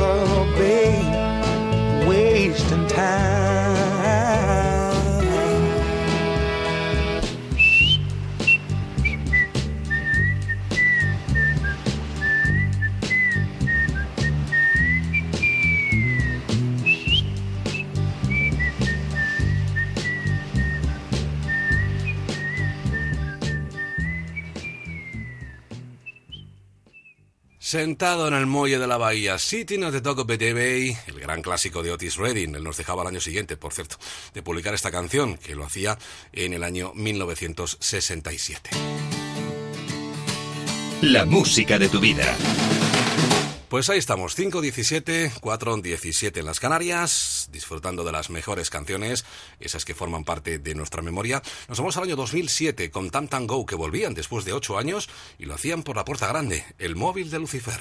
[0.02, 3.69] of bay, wasting time.
[27.70, 31.20] Sentado en el muelle de la bahía, Sitting at the Dock of the Bay, el
[31.20, 32.56] gran clásico de Otis Redding.
[32.56, 33.98] Él nos dejaba el año siguiente, por cierto,
[34.34, 35.96] de publicar esta canción, que lo hacía
[36.34, 38.72] en el año 1967.
[41.04, 42.36] La música de tu vida.
[43.70, 49.26] Pues ahí estamos, 5.17, 4.17 en las Canarias, disfrutando de las mejores canciones,
[49.60, 51.44] esas que forman parte de nuestra memoria.
[51.68, 55.08] Nos vamos al año 2007 con Tam Tam Go, que volvían después de 8 años
[55.38, 57.80] y lo hacían por la puerta grande, el móvil de Lucifer.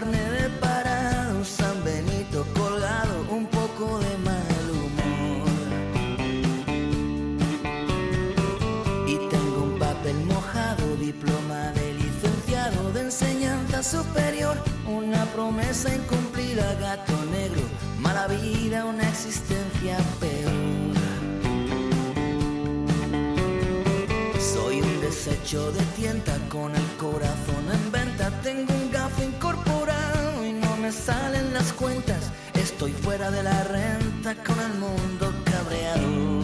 [0.00, 5.48] Carnet de parado, un San Benito colgado, un poco de mal humor.
[9.06, 14.56] Y tengo un papel mojado, diploma de licenciado de enseñanza superior,
[14.86, 17.60] una promesa incumplida, gato negro,
[17.98, 20.50] mala vida, una existencia peor.
[24.54, 28.30] Soy un desecho de tienta con el corazón en venta.
[28.42, 29.79] Tengo un gafo incorporado
[30.80, 32.30] me salen las cuentas.
[32.54, 36.40] Estoy fuera de la renta con el mundo cabreado.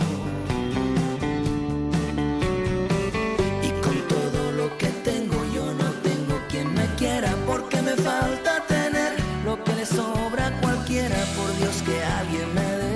[3.63, 8.63] Y con todo lo que tengo, yo no tengo quien me quiera porque me falta
[8.67, 9.13] tener
[9.45, 11.17] lo que le sobra a cualquiera.
[11.37, 12.96] Por Dios que alguien me dé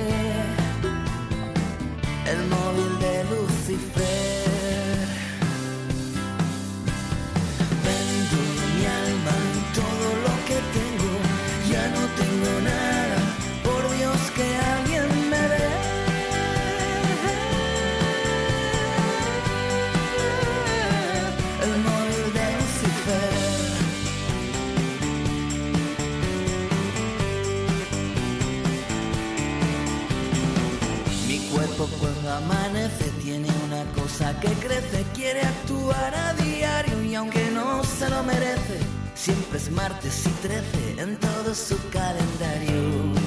[34.39, 38.79] que crece, quiere actuar a diario y aunque no se lo merece,
[39.15, 43.20] siempre es martes y 13 en todo su calendario.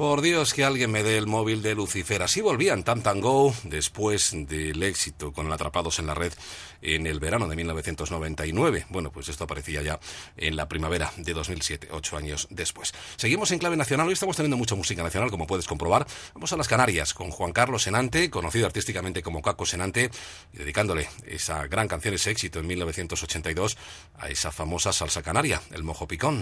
[0.00, 2.22] Por Dios que alguien me dé el móvil de Lucifer.
[2.22, 6.32] Así volvían Tam Tam Go después del éxito con Atrapados en la Red
[6.80, 8.86] en el verano de 1999.
[8.88, 10.00] Bueno, pues esto aparecía ya
[10.38, 12.94] en la primavera de 2007, ocho años después.
[13.16, 14.06] Seguimos en clave nacional.
[14.06, 16.06] Hoy estamos teniendo mucha música nacional, como puedes comprobar.
[16.32, 20.10] Vamos a las Canarias con Juan Carlos Senante, conocido artísticamente como Caco Senante,
[20.54, 23.76] y dedicándole esa gran canción, ese éxito en 1982
[24.18, 26.40] a esa famosa salsa canaria, el mojo picón.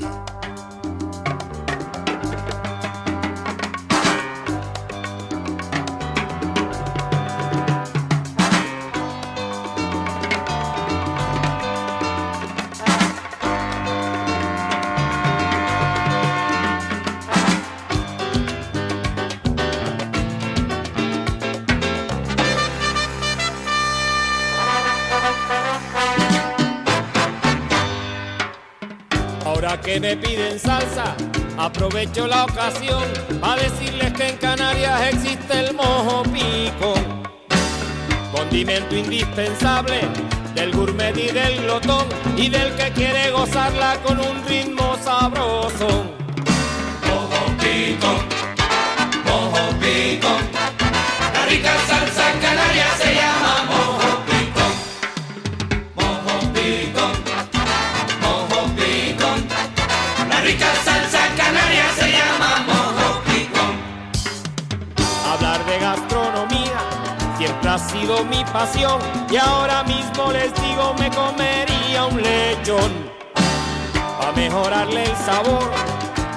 [29.88, 31.16] Que me piden salsa,
[31.56, 33.02] aprovecho la ocasión
[33.40, 36.92] para decirles que en Canarias existe el mojo pico,
[38.30, 40.00] condimento indispensable
[40.54, 42.06] del gourmet y del glotón
[42.36, 45.88] y del que quiere gozarla con un ritmo sabroso.
[47.08, 48.10] Mojo pico,
[49.24, 50.28] mojo pico,
[51.32, 53.47] la rica salsa canaria se llama
[67.78, 69.00] ha sido mi pasión
[69.30, 72.90] y ahora mismo les digo me comería un lechón
[74.18, 75.70] para mejorarle el sabor.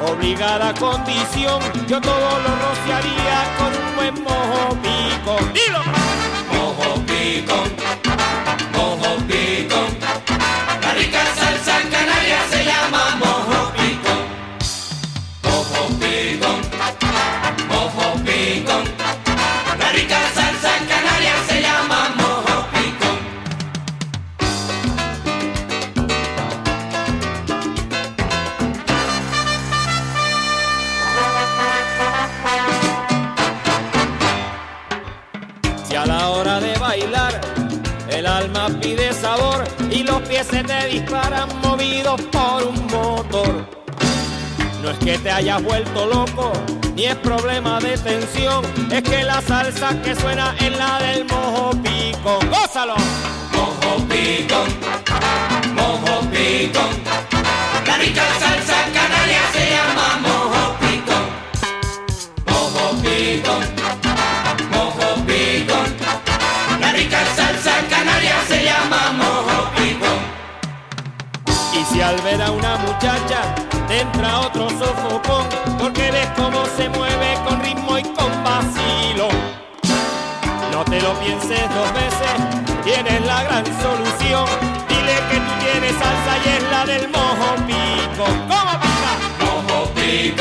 [0.08, 5.38] Obligada condición, yo todo lo rociaría con un buen mojo pico.
[5.54, 5.84] ¡Dilo!
[6.54, 7.56] Mojo pico,
[8.76, 9.80] mojo pico,
[10.82, 11.71] la rica salsa
[40.42, 43.66] pies se te disparan movidos por un motor.
[44.82, 46.52] No es que te hayas vuelto loco,
[46.96, 51.72] ni es problema de tensión, es que la salsa que suena es la del mojo
[51.84, 52.50] picón.
[52.50, 52.96] ¡Gózalo!
[53.54, 54.68] Mojo picón,
[55.76, 57.21] mojo picón.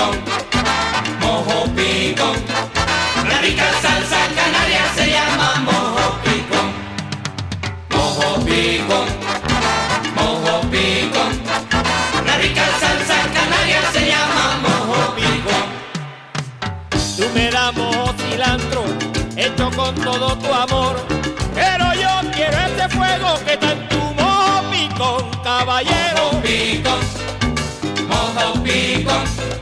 [0.00, 0.18] Picón,
[1.20, 2.36] mojo picón.
[3.28, 6.72] La rica salsa canaria se llama mojo picón.
[7.90, 9.06] Mojo picón,
[10.14, 11.32] mojo picón.
[12.26, 15.64] La rica salsa canaria se llama mojo picón.
[17.16, 18.84] Tú me das mojo cilantro,
[19.36, 20.96] hecho con todo tu amor.
[21.54, 26.32] Pero yo quiero ese fuego que está en tu mojo picón, caballero.
[26.32, 27.00] Mojo picón,
[28.08, 29.59] mojo picón.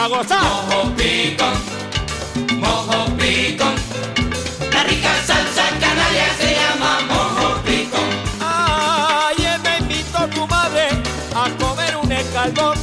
[0.00, 0.42] ¡A gozar!
[0.42, 1.52] Mojo picón,
[2.58, 3.74] mojo picón.
[4.72, 8.08] La rica salsa canaria se llama mojo picón.
[8.40, 10.88] Ayer me invitó tu madre
[11.34, 12.78] a comer un escaldón.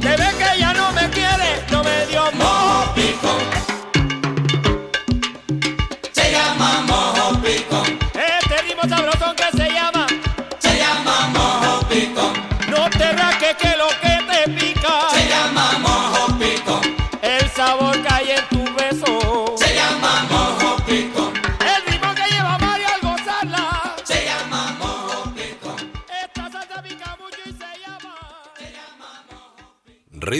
[0.00, 1.66] Te ve que ella no me quiere,
[2.96, 3.61] mojo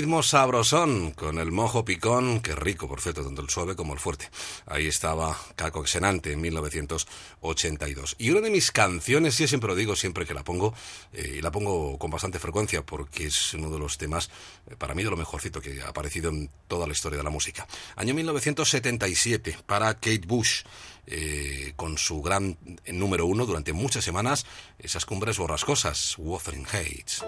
[0.02, 4.00] Ritmo sabrosón con el mojo picón, que rico, por cierto, tanto el suave como el
[4.00, 4.28] fuerte.
[4.66, 8.16] Ahí estaba Caco Xenante en 1982.
[8.18, 10.74] Y una de mis canciones, y siempre lo digo, siempre que la pongo,
[11.12, 14.28] eh, y la pongo con bastante frecuencia porque es uno de los temas,
[14.68, 17.30] eh, para mí, de lo mejorcito que ha aparecido en toda la historia de la
[17.30, 17.68] música.
[17.94, 20.64] Año 1977, para Kate Bush.
[21.04, 22.56] eh, con su gran
[22.86, 24.46] número uno durante muchas semanas,
[24.78, 27.24] esas cumbres borrascosas, Wuthering Heights.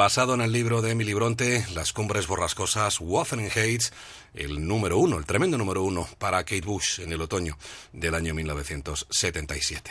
[0.00, 3.92] Basado en el libro de Emily Bronte, Las cumbres borrascosas, Wuthering Heights,
[4.32, 7.58] el número uno, el tremendo número uno para Kate Bush en el otoño
[7.92, 9.90] del año 1977.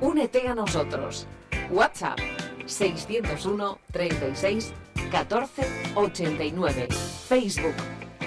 [0.00, 1.26] Únete a nosotros.
[1.70, 2.20] WhatsApp
[2.66, 4.72] 601 36
[5.10, 5.62] 14
[5.96, 6.86] 89.
[7.28, 7.74] Facebook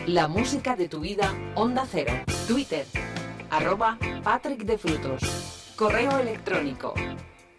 [0.05, 2.11] La música de tu vida Onda Cero.
[2.45, 2.85] Twitter
[3.49, 5.21] arroba Patrick de Frutos.
[5.77, 6.93] Correo electrónico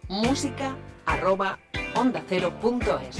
[0.09, 1.59] música arroba
[1.95, 3.15] onda cero punto es.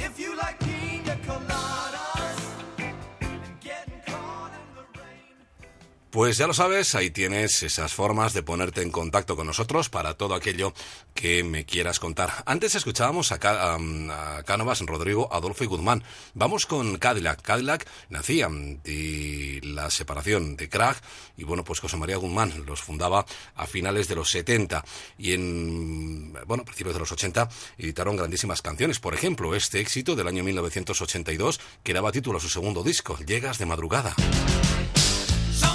[6.13, 10.13] Pues ya lo sabes, ahí tienes esas formas de ponerte en contacto con nosotros para
[10.13, 10.71] todo aquello
[11.15, 12.43] que me quieras contar.
[12.45, 16.03] Antes escuchábamos a, a Cánovas, Rodrigo, Adolfo y Guzmán.
[16.35, 17.41] Vamos con Cadillac.
[17.41, 18.47] Cadillac nacía
[18.83, 20.97] de la separación de Krag
[21.35, 23.25] y bueno, pues José María Guzmán los fundaba
[23.55, 24.85] a finales de los 70
[25.17, 27.49] y en, bueno, principios de los 80
[27.79, 28.99] editaron grandísimas canciones.
[28.99, 33.57] Por ejemplo, este éxito del año 1982 que daba título a su segundo disco, Llegas
[33.57, 34.15] de madrugada.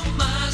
[0.09, 0.48] Son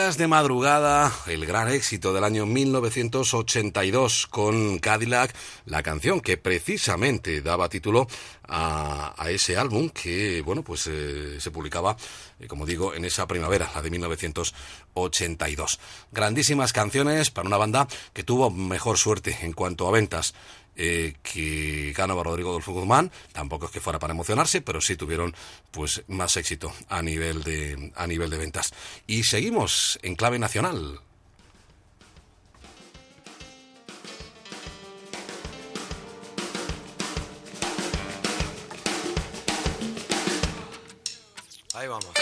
[0.00, 5.34] De madrugada, el gran éxito del año 1982 con Cadillac,
[5.66, 8.08] la canción que precisamente daba título
[8.48, 11.96] a, a ese álbum que, bueno, pues eh, se publicaba,
[12.48, 15.80] como digo, en esa primavera, la de 1982.
[16.12, 20.34] Grandísimas canciones para una banda que tuvo mejor suerte en cuanto a ventas
[20.76, 23.10] eh, que ganaba Rodrigo Adolfo Guzmán.
[23.32, 25.34] Tampoco es que fuera para emocionarse, pero sí tuvieron
[25.70, 28.72] pues más éxito a nivel de a nivel de ventas.
[29.06, 31.00] Y seguimos en clave nacional.
[41.74, 42.19] Ahí vamos.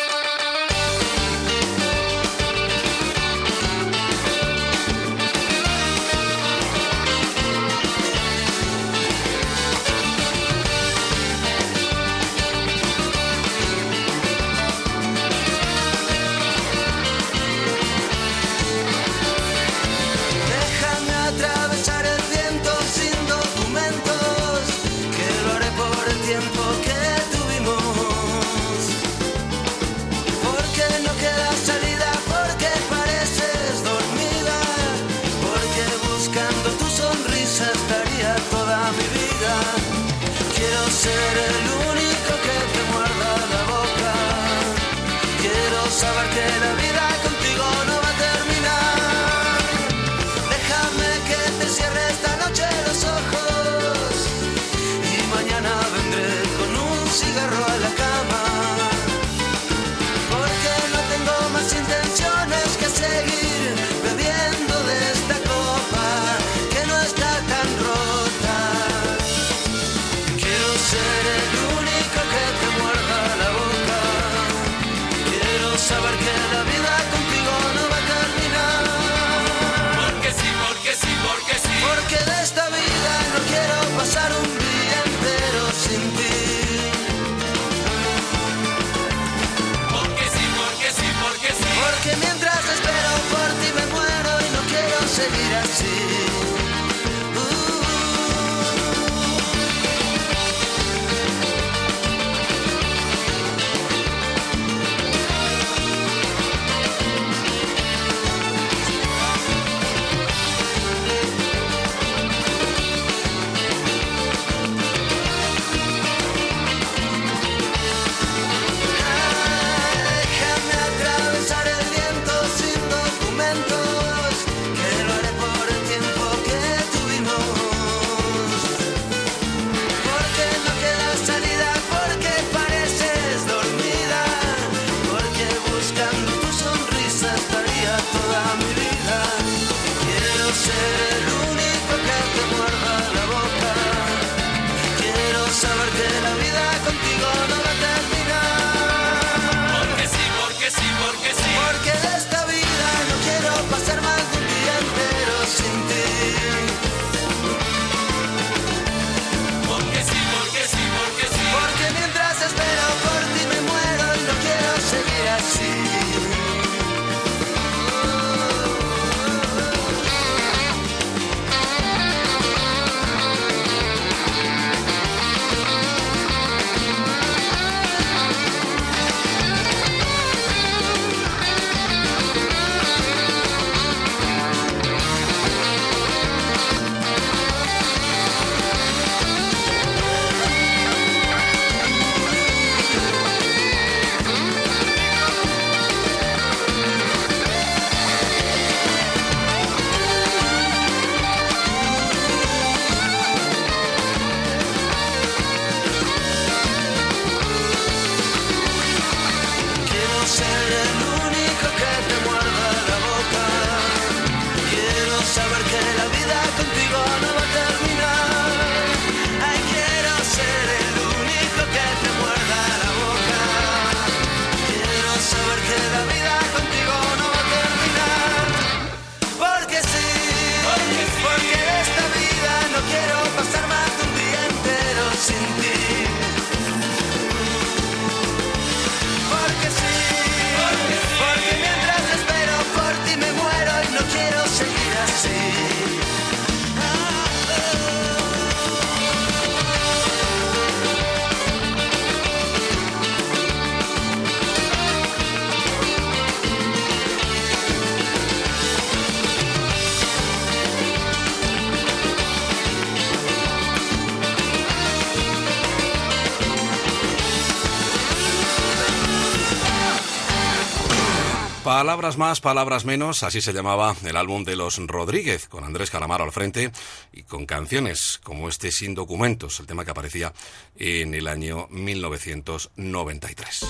[271.89, 276.23] Palabras más, palabras menos, así se llamaba el álbum de los Rodríguez, con Andrés Calamaro
[276.23, 276.71] al frente
[277.15, 280.35] y con canciones como este Sin Documentos, el tema que aparecía
[280.77, 283.67] en el año 1993.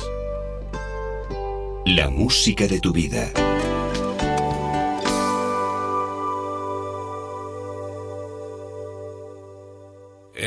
[1.87, 3.33] La música de tu vida.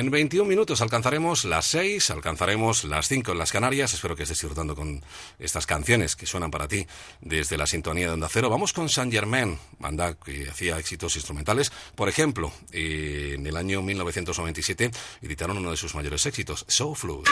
[0.02, 3.94] En 21 minutos alcanzaremos las 6, alcanzaremos las 5 en las Canarias.
[3.94, 5.06] Espero que estés disfrutando con
[5.38, 6.88] estas canciones que suenan para ti
[7.20, 8.50] desde la sintonía de Onda Cero.
[8.50, 11.72] Vamos con Saint Germain, banda que hacía éxitos instrumentales.
[11.94, 14.90] Por ejemplo, en el año 1997
[15.22, 17.28] editaron uno de sus mayores éxitos, So Fluid.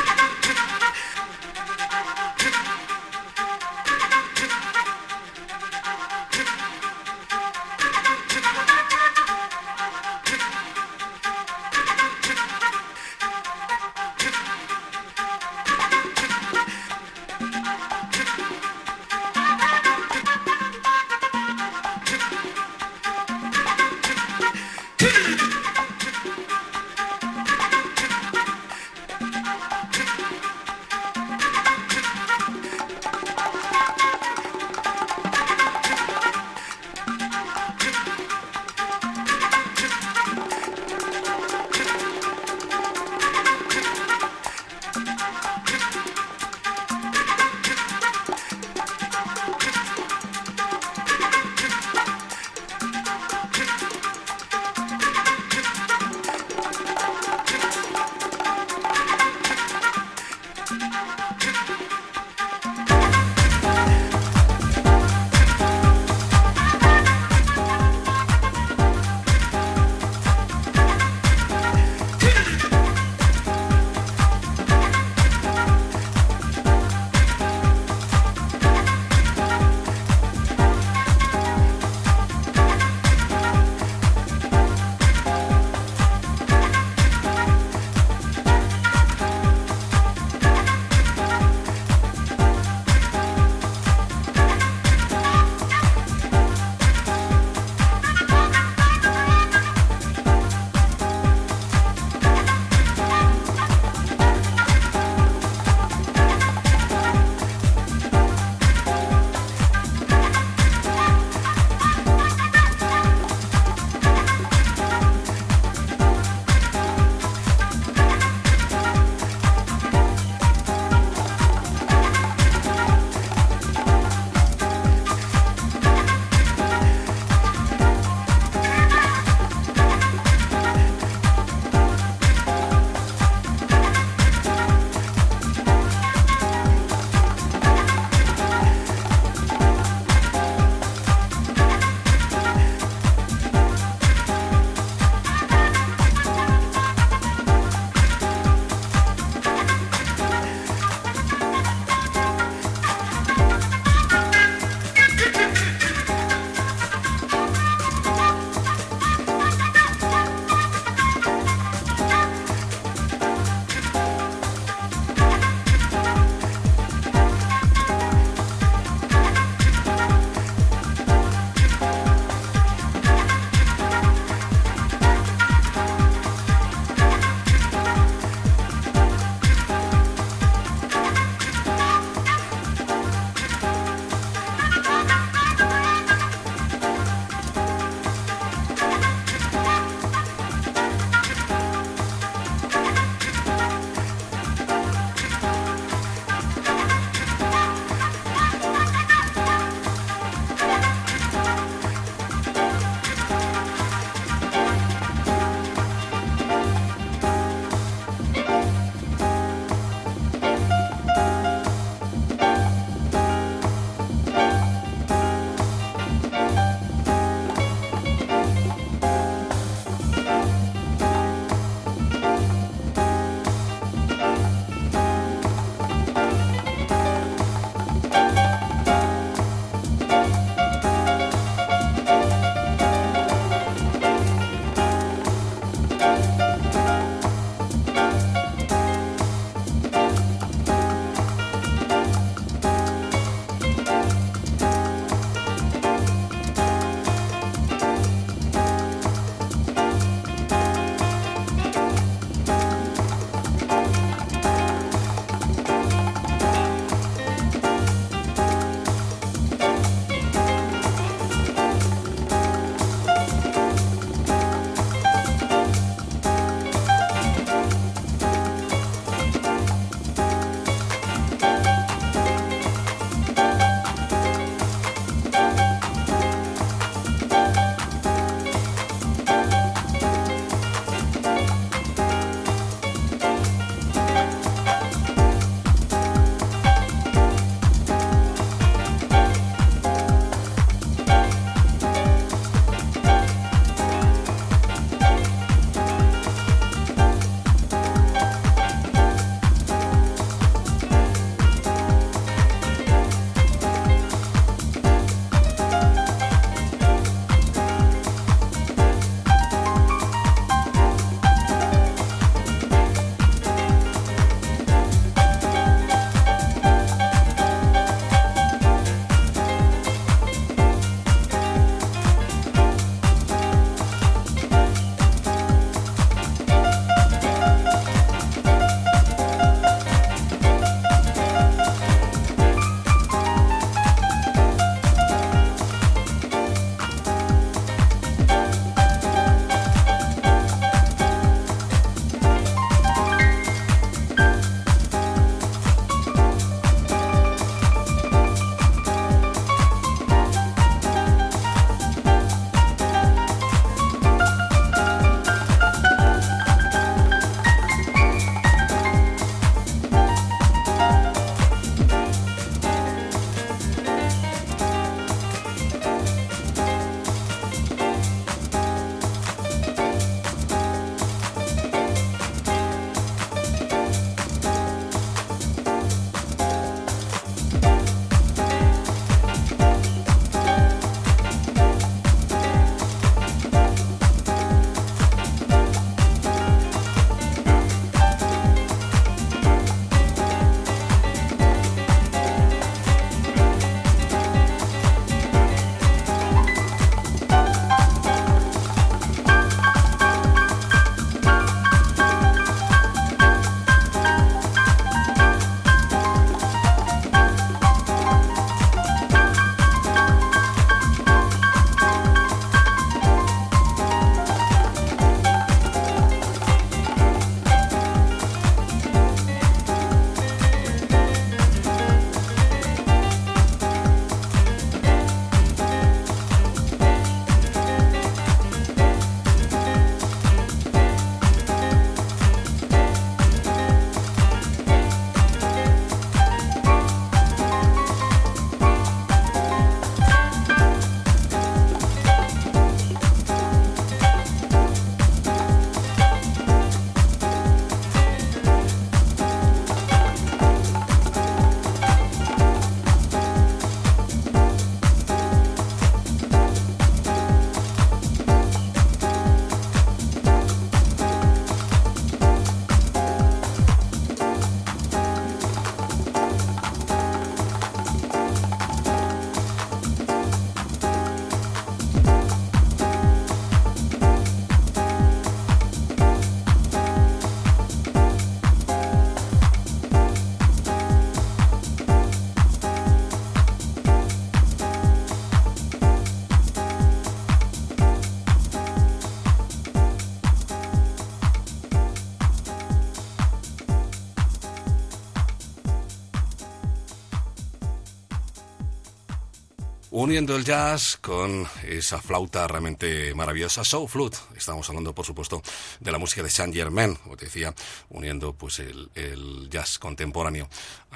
[500.09, 504.17] Uniendo el jazz con esa flauta realmente maravillosa, Soul Flute.
[504.35, 505.39] Estamos hablando, por supuesto,
[505.79, 507.53] de la música de Saint Germain, como te decía,
[507.89, 510.49] uniendo pues el, el jazz contemporáneo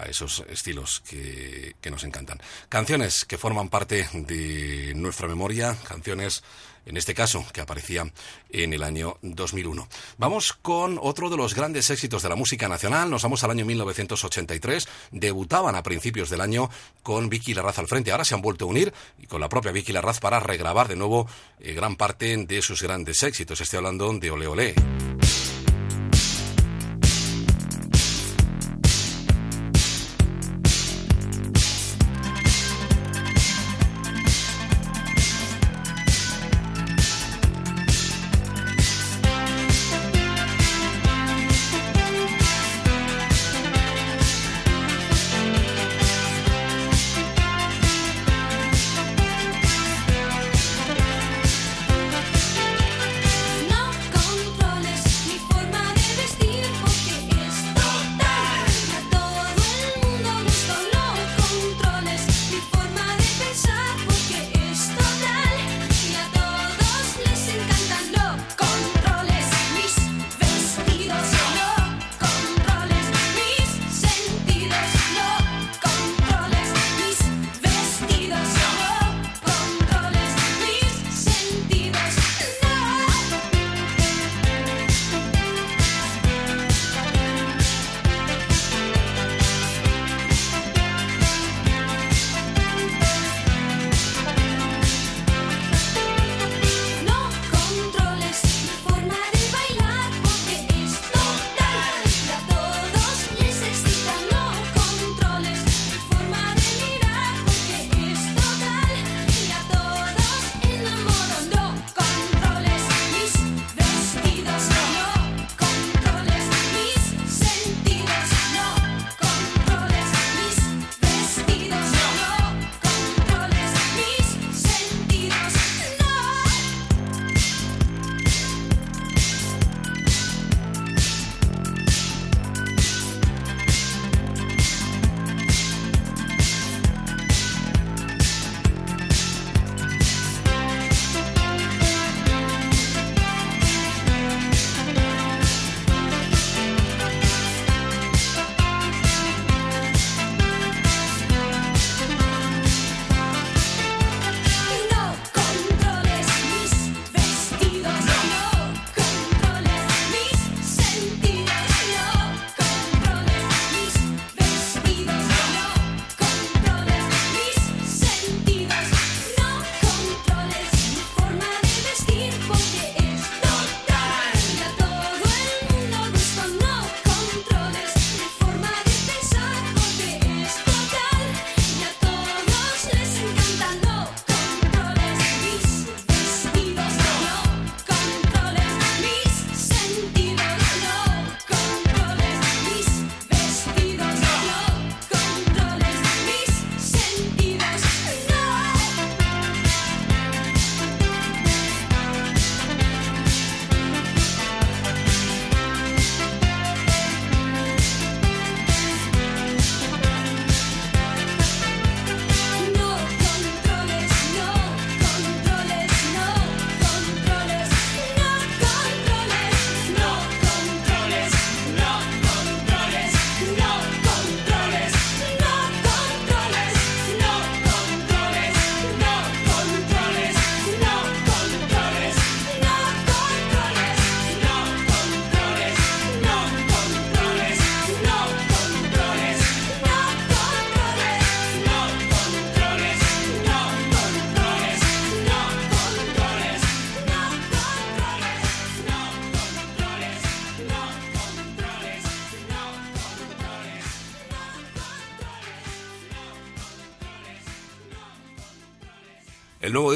[0.03, 2.41] a esos estilos que, nos encantan.
[2.69, 6.43] Canciones que forman parte de nuestra memoria, canciones
[6.85, 8.11] en este caso, que aparecía
[8.49, 9.87] en el año 2001.
[10.17, 13.09] Vamos con otro de los grandes éxitos de la música nacional.
[13.09, 14.87] Nos vamos al año 1983.
[15.11, 16.69] Debutaban a principios del año
[17.01, 18.11] con Vicky Larraz al frente.
[18.11, 20.97] Ahora se han vuelto a unir y con la propia Vicky Larraz para regrabar de
[20.97, 21.27] nuevo
[21.59, 23.61] eh, gran parte de sus grandes éxitos.
[23.61, 24.75] Estoy hablando de Ole Ole.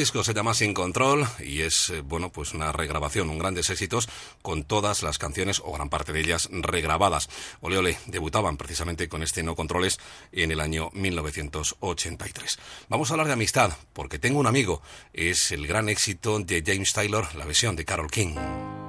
[0.07, 4.07] Disco se llama Sin Control y es, eh, bueno, pues una regrabación, un grandes éxitos
[4.41, 7.27] con todas las canciones o gran parte de ellas regrabadas.
[7.59, 9.99] Ole Ole debutaban precisamente con este No Controles
[10.31, 12.57] en el año 1983.
[12.87, 14.81] Vamos a hablar de amistad porque tengo un amigo,
[15.11, 18.86] es el gran éxito de James Taylor, la versión de Carol King.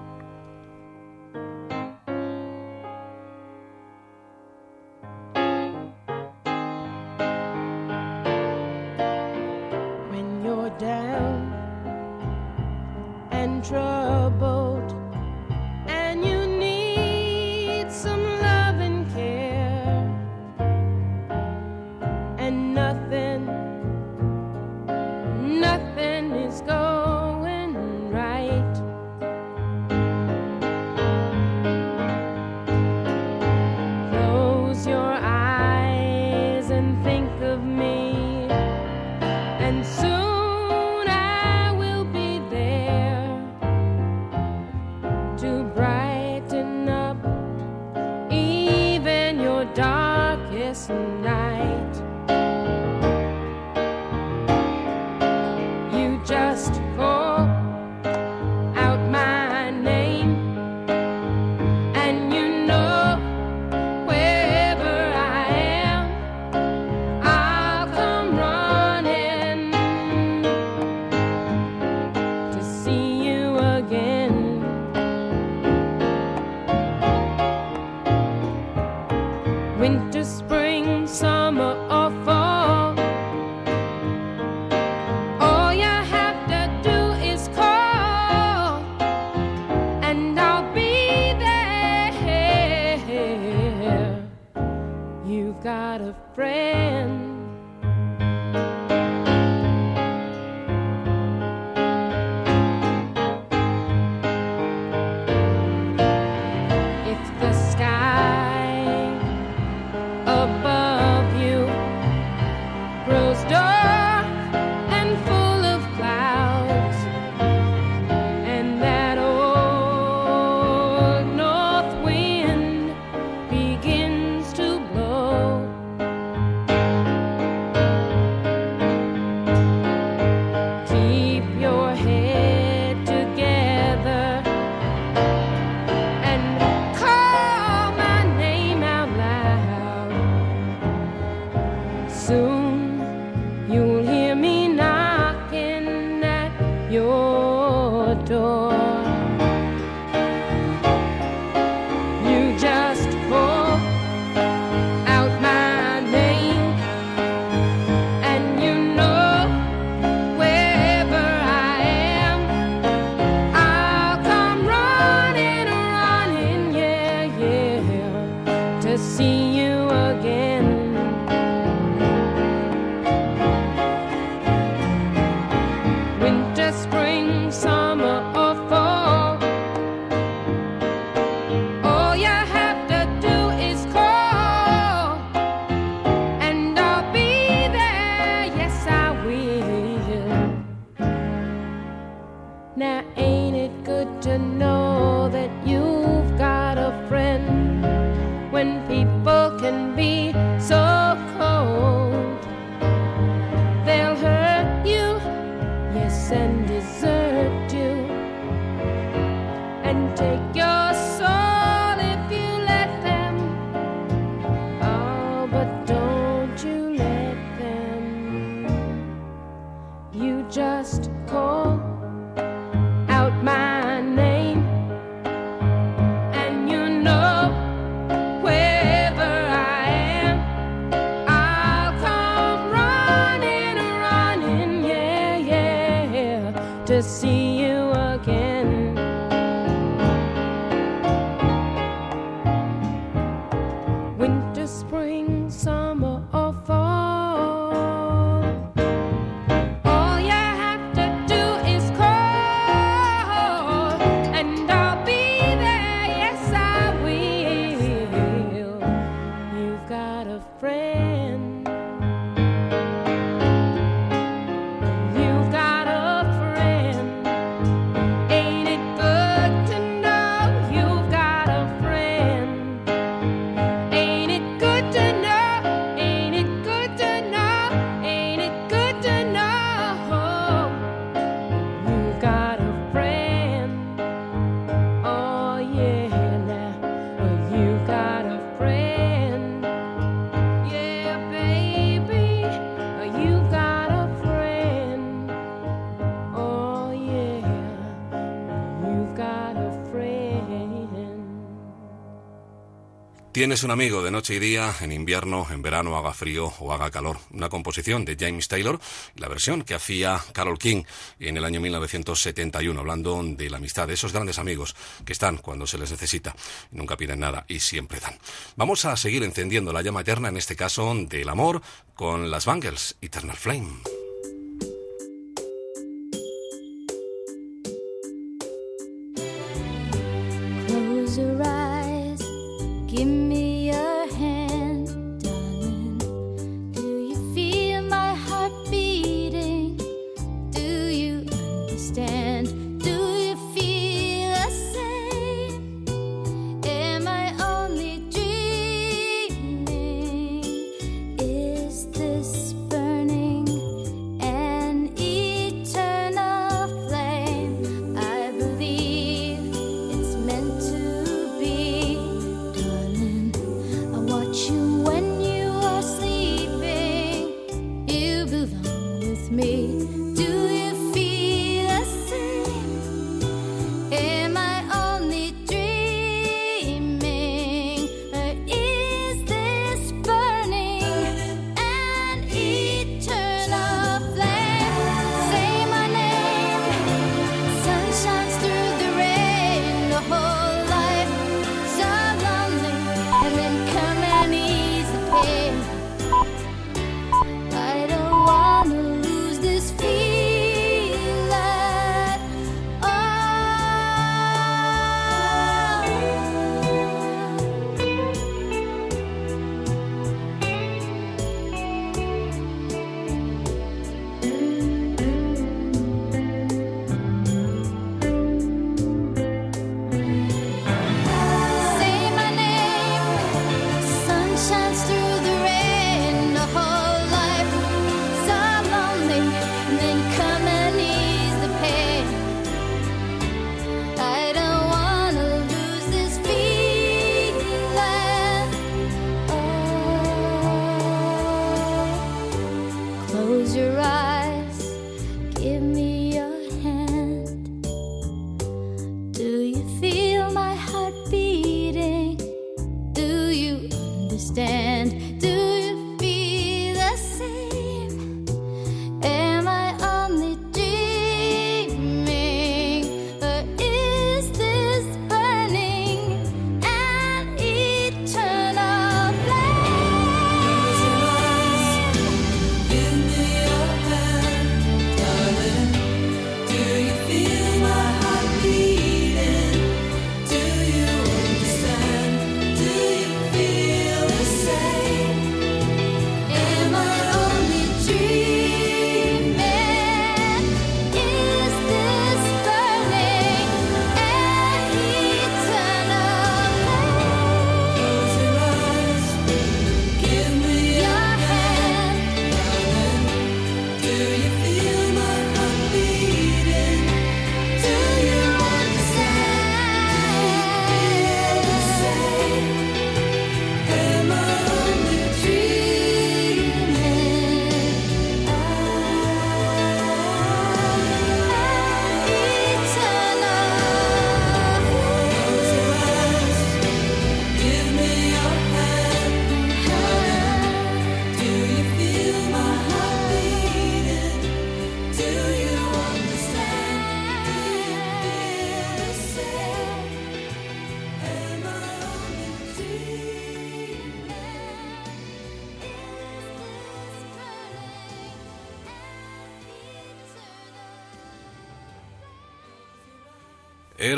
[303.39, 306.91] Tienes un amigo de noche y día, en invierno, en verano, haga frío o haga
[306.91, 307.19] calor.
[307.31, 308.81] Una composición de James Taylor,
[309.15, 310.83] la versión que hacía Carol King
[311.21, 314.75] en el año 1971, hablando de la amistad, de esos grandes amigos
[315.05, 316.35] que están cuando se les necesita,
[316.73, 318.19] nunca piden nada y siempre dan.
[318.57, 321.63] Vamos a seguir encendiendo la llama eterna, en este caso del amor,
[321.95, 323.98] con las Bangles, Eternal Flame.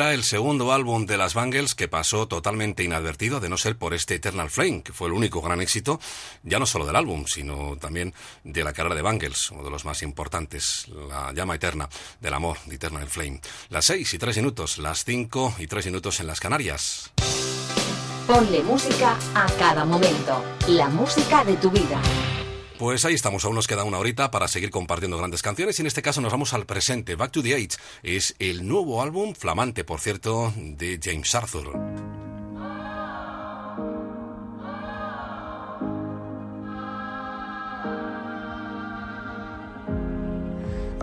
[0.00, 3.92] Era el segundo álbum de las Bangles que pasó totalmente inadvertido, de no ser por
[3.92, 6.00] este Eternal Flame, que fue el único gran éxito,
[6.42, 9.84] ya no solo del álbum, sino también de la carrera de Bangles, uno de los
[9.84, 11.86] más importantes, la llama eterna
[12.18, 13.42] del amor, de Eternal Flame.
[13.68, 17.10] Las seis y tres minutos, las cinco y tres minutos en las Canarias.
[18.26, 20.42] Ponle música a cada momento.
[20.66, 22.00] La música de tu vida.
[22.80, 25.86] Pues ahí estamos, aún nos queda una horita para seguir compartiendo grandes canciones y en
[25.86, 27.14] este caso nos vamos al presente.
[27.14, 31.78] Back to the Age es el nuevo álbum, flamante por cierto, de James Arthur.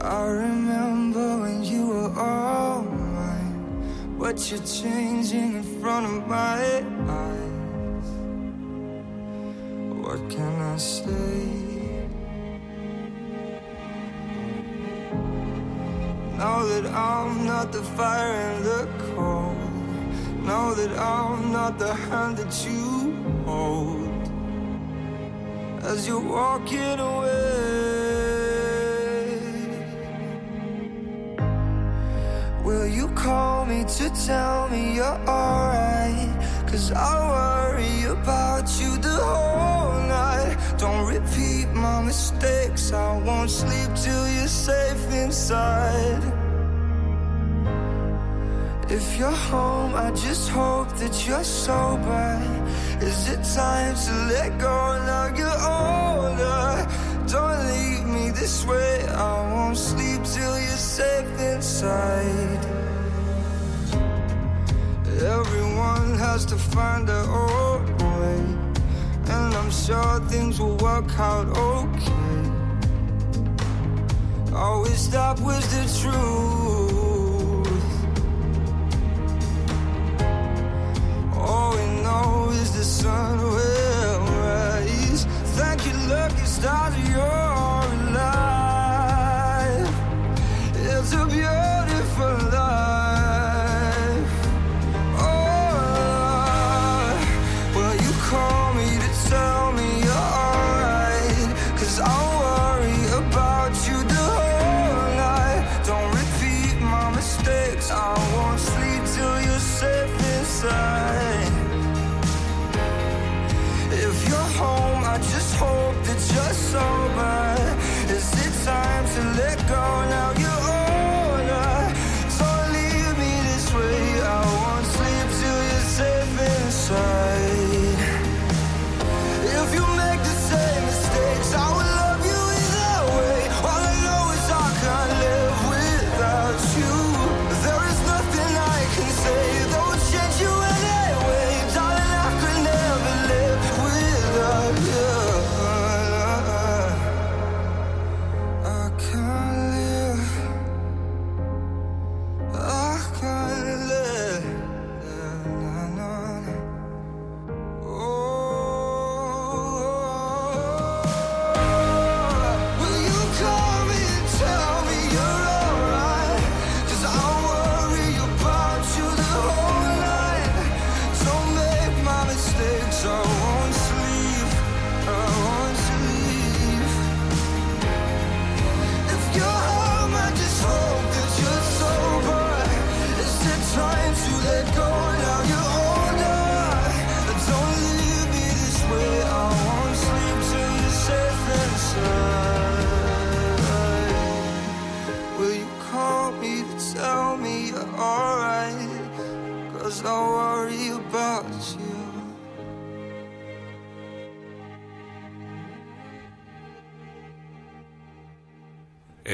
[0.01, 4.33] I remember when you were all mine,
[4.65, 8.07] changing in front of my eyes.
[10.01, 11.66] What can I say?
[16.37, 19.67] Now that I'm not the fire and the cold,
[20.47, 23.13] Know that I'm not the hand that you
[23.45, 24.31] hold,
[25.83, 27.57] as you're walking away.
[32.63, 36.33] Will you call me to tell me you're alright?
[36.65, 39.76] Cause I worry about you the whole.
[40.77, 42.93] Don't repeat my mistakes.
[42.93, 46.21] I won't sleep till you're safe inside.
[48.89, 52.39] If you're home, I just hope that you're sober.
[53.01, 56.87] Is it time to let go now you're older?
[57.27, 59.07] Don't leave me this way.
[59.07, 62.65] I won't sleep till you're safe inside.
[65.19, 68.56] Everyone has to find their own way.
[69.67, 72.51] I'm sure things will work out okay.
[74.55, 77.67] Always stop with the truth.
[81.35, 85.25] All we know is the sun will rise.
[85.57, 86.95] Thank you, lucky stars,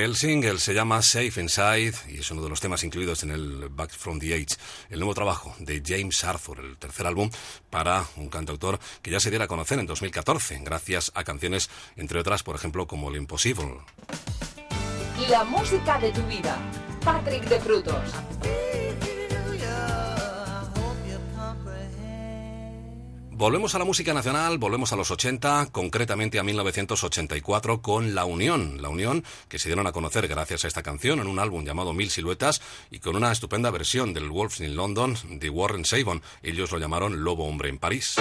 [0.03, 3.69] El single se llama Safe Inside y es uno de los temas incluidos en el
[3.69, 4.57] Back from the Age,
[4.89, 7.29] el nuevo trabajo de James Arthur, el tercer álbum
[7.69, 12.19] para un cantautor que ya se diera a conocer en 2014, gracias a canciones, entre
[12.19, 13.77] otras, por ejemplo, como El Impossible.
[15.29, 16.57] La música de tu vida.
[17.05, 18.11] Patrick de Frutos.
[23.35, 28.79] Volvemos a la música nacional, volvemos a los 80, concretamente a 1984 con La Unión.
[28.79, 31.93] La Unión que se dieron a conocer gracias a esta canción en un álbum llamado
[31.93, 32.61] Mil Siluetas
[32.91, 36.21] y con una estupenda versión del Wolves in London de Warren Savon.
[36.43, 38.17] Ellos lo llamaron Lobo Hombre en París.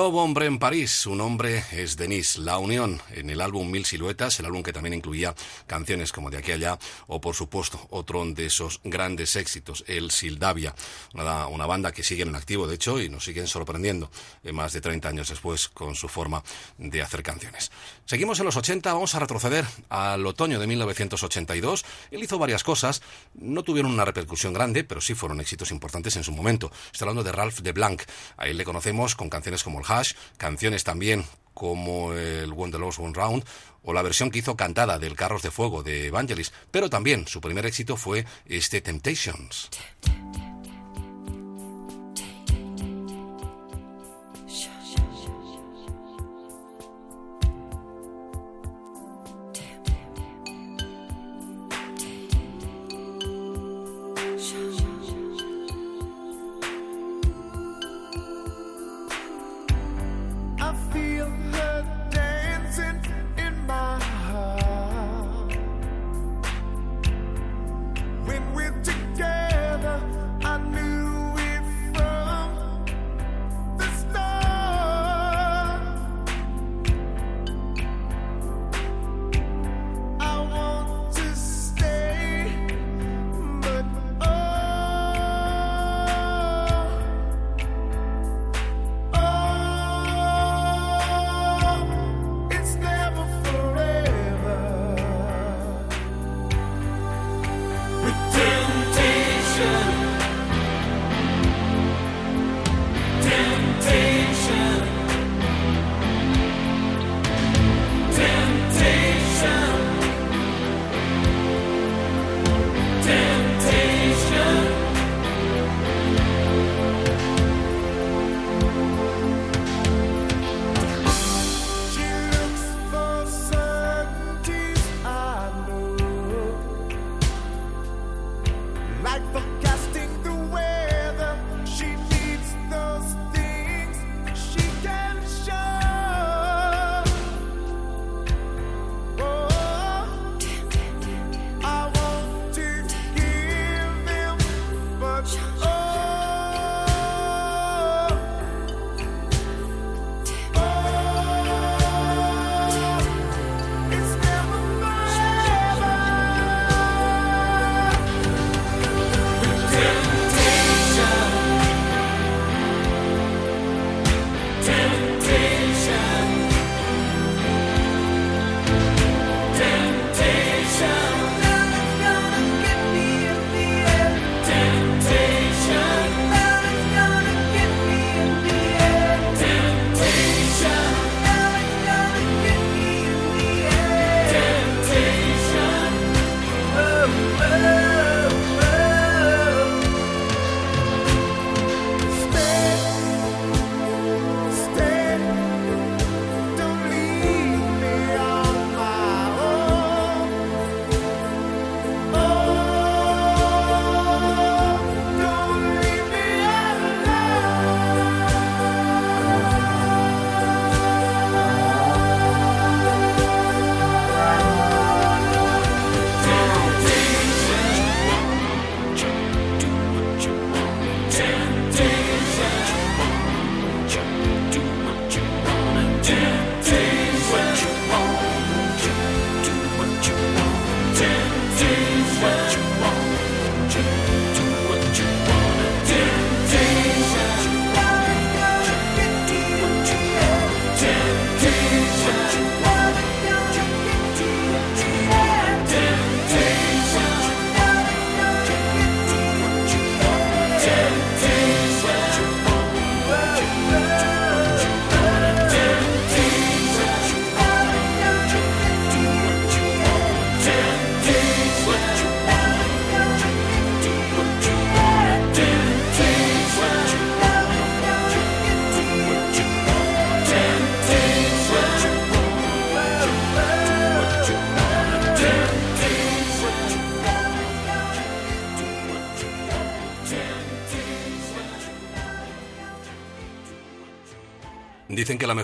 [0.00, 2.38] Lobo Hombre en París, su nombre es Denis.
[2.38, 5.34] La Unión, en el álbum Mil Siluetas, el álbum que también incluía
[5.66, 10.10] canciones como De aquí a allá, o por supuesto, otro de esos grandes éxitos, el
[10.10, 10.74] Sildavia,
[11.14, 14.10] una, banda que sigue en activo, de hecho, y nos siguen sorprendiendo
[14.42, 16.42] eh, más de 30 años después con su forma
[16.78, 17.70] de hacer canciones.
[18.04, 21.84] Seguimos en los 80, vamos a retroceder al otoño de 1982.
[22.10, 23.02] Él hizo varias cosas,
[23.34, 26.72] no tuvieron una repercusión grande, pero sí fueron éxitos importantes en su momento.
[26.92, 28.02] Estoy hablando de Ralph de Blanc.
[28.36, 31.24] A él le conocemos con canciones como El Hash, canciones también
[31.60, 33.44] como el When the Lost One Round
[33.82, 37.42] o la versión que hizo cantada del Carros de Fuego de Evangelis, pero también su
[37.42, 39.68] primer éxito fue este Temptations.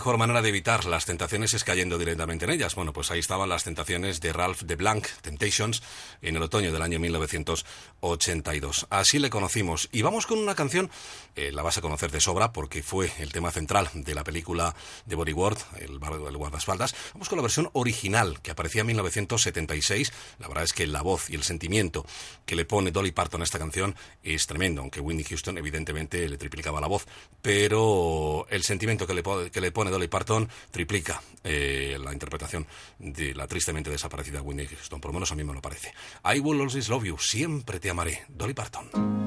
[0.07, 2.77] Mejor manera de evitar las tentaciones es cayendo directamente en ellas.
[2.77, 5.05] Bueno, pues ahí estaban las tentaciones de Ralph de Blanc,
[5.37, 5.83] Temptations,
[6.23, 8.87] en el otoño del año 1982.
[8.89, 9.89] Así le conocimos.
[9.93, 10.91] Y vamos con una canción,
[11.35, 14.75] eh, la vas a conocer de sobra porque fue el tema central de la película
[15.05, 16.95] de Bodyguard, el, el guardaespaldas.
[17.13, 20.13] Vamos con la versión original que aparecía en 1976.
[20.39, 22.07] La verdad es que la voz y el sentimiento
[22.47, 26.39] que le pone Dolly Parton a esta canción es tremendo, aunque Whitney Houston evidentemente le
[26.39, 27.07] triplicaba la voz.
[27.43, 32.67] Pero el sentimiento que le, que le pone Dolly Parton triplica eh, la interpretación
[32.99, 35.01] de la tristemente desaparecida Whitney Houston.
[35.01, 35.93] Por lo menos a mí me lo parece.
[36.25, 38.25] I will always love you, siempre te amaré.
[38.29, 39.27] Dolly Parton.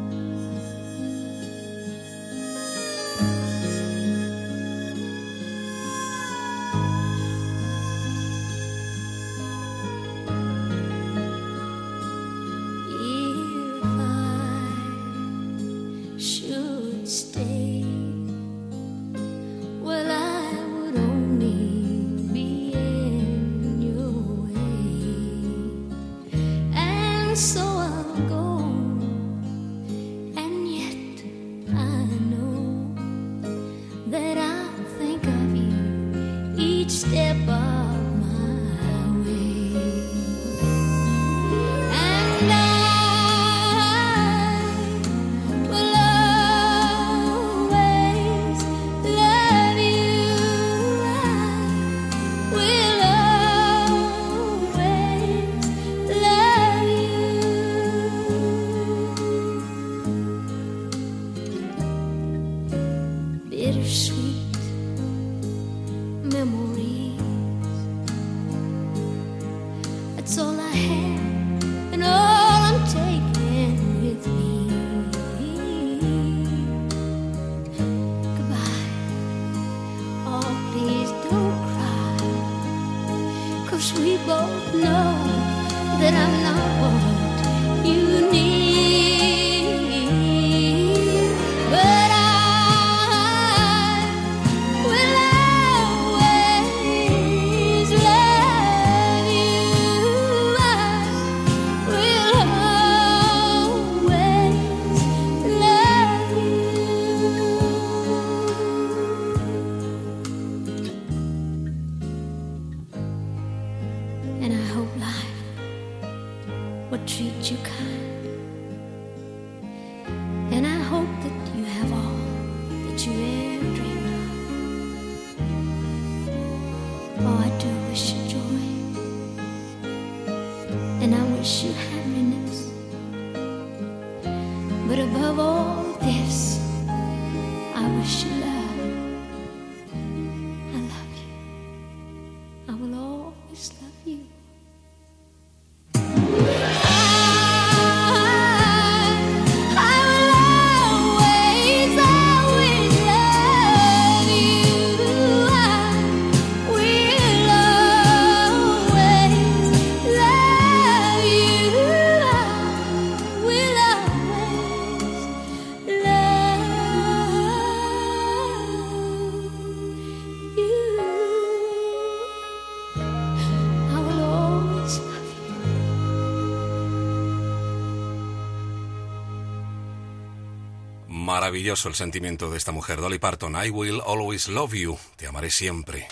[181.50, 183.56] Maravilloso el sentimiento de esta mujer, Dolly Parton.
[183.56, 185.00] I will always love you.
[185.16, 186.08] Te amaré siempre.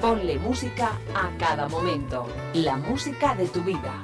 [0.00, 2.26] Ponle música a cada momento.
[2.54, 4.02] La música de tu vida.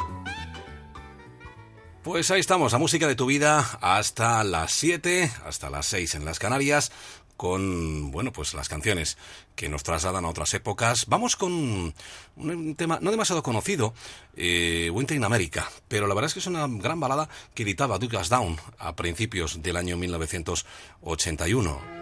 [2.04, 6.24] Pues ahí estamos, la música de tu vida hasta las 7, hasta las 6 en
[6.24, 6.92] las Canarias,
[7.42, 9.18] con, bueno, pues las canciones
[9.56, 11.06] que nos trasladan a otras épocas.
[11.08, 11.92] Vamos con
[12.36, 13.94] un tema no demasiado conocido,
[14.36, 17.98] eh, Winter in America, pero la verdad es que es una gran balada que editaba
[17.98, 22.01] Douglas Down a principios del año 1981.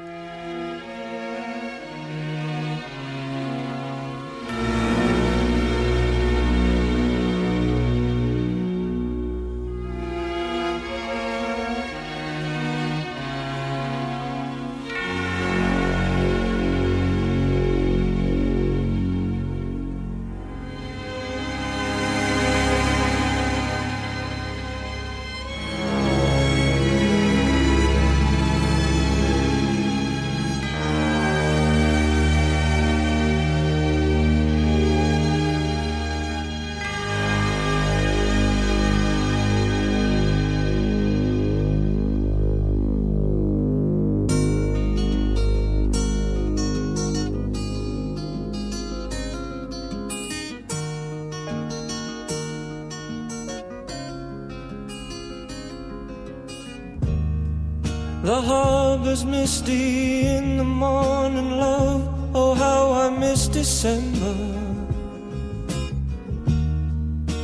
[59.10, 62.02] Harbor's misty in the morning, love.
[62.32, 64.36] Oh, how I miss December.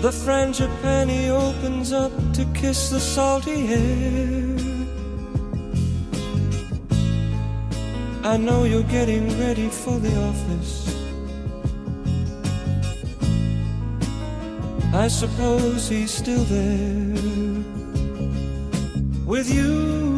[0.01, 4.57] The frangipani opens up to kiss the salty air.
[8.23, 10.75] I know you're getting ready for the office.
[14.95, 17.77] I suppose he's still there
[19.27, 20.16] with you,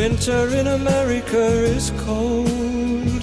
[0.00, 1.44] Winter in America
[1.76, 3.22] is cold,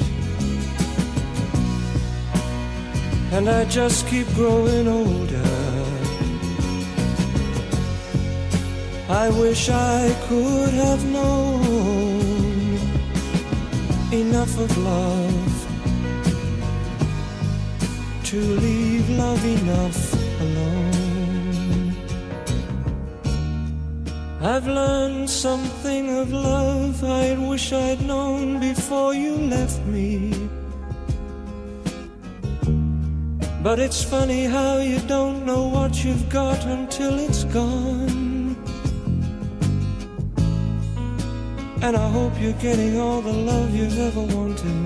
[3.36, 5.54] and I just keep growing older.
[9.10, 12.78] I wish I could have known
[14.14, 15.54] enough of love
[18.26, 20.00] to leave love enough
[20.46, 21.96] alone.
[24.42, 25.28] I've learned
[25.88, 30.34] something of love I wish I'd known before you left me.
[33.64, 38.56] But it's funny how you don't know what you've got until it's gone.
[41.82, 44.80] And I hope you're getting all the love you've ever wanted.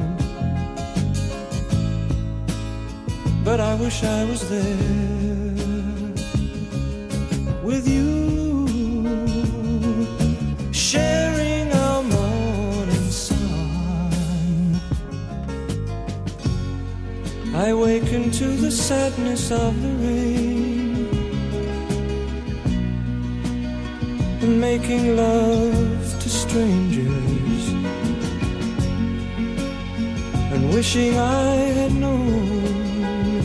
[3.43, 5.01] but I wish I was there
[7.63, 8.20] with you,
[18.41, 21.07] to the sadness of the rain.
[24.41, 27.63] And making love to strangers.
[30.53, 33.43] And wishing I had known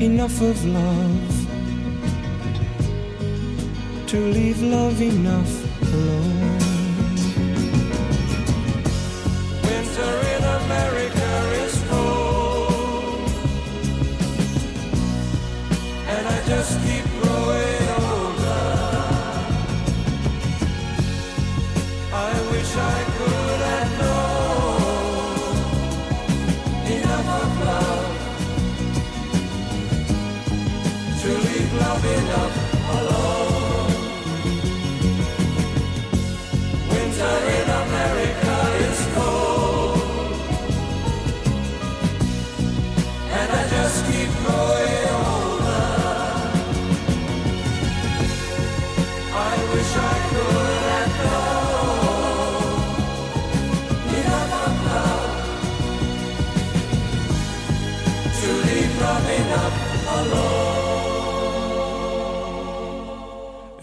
[0.00, 1.34] enough of love
[4.06, 5.55] to leave love enough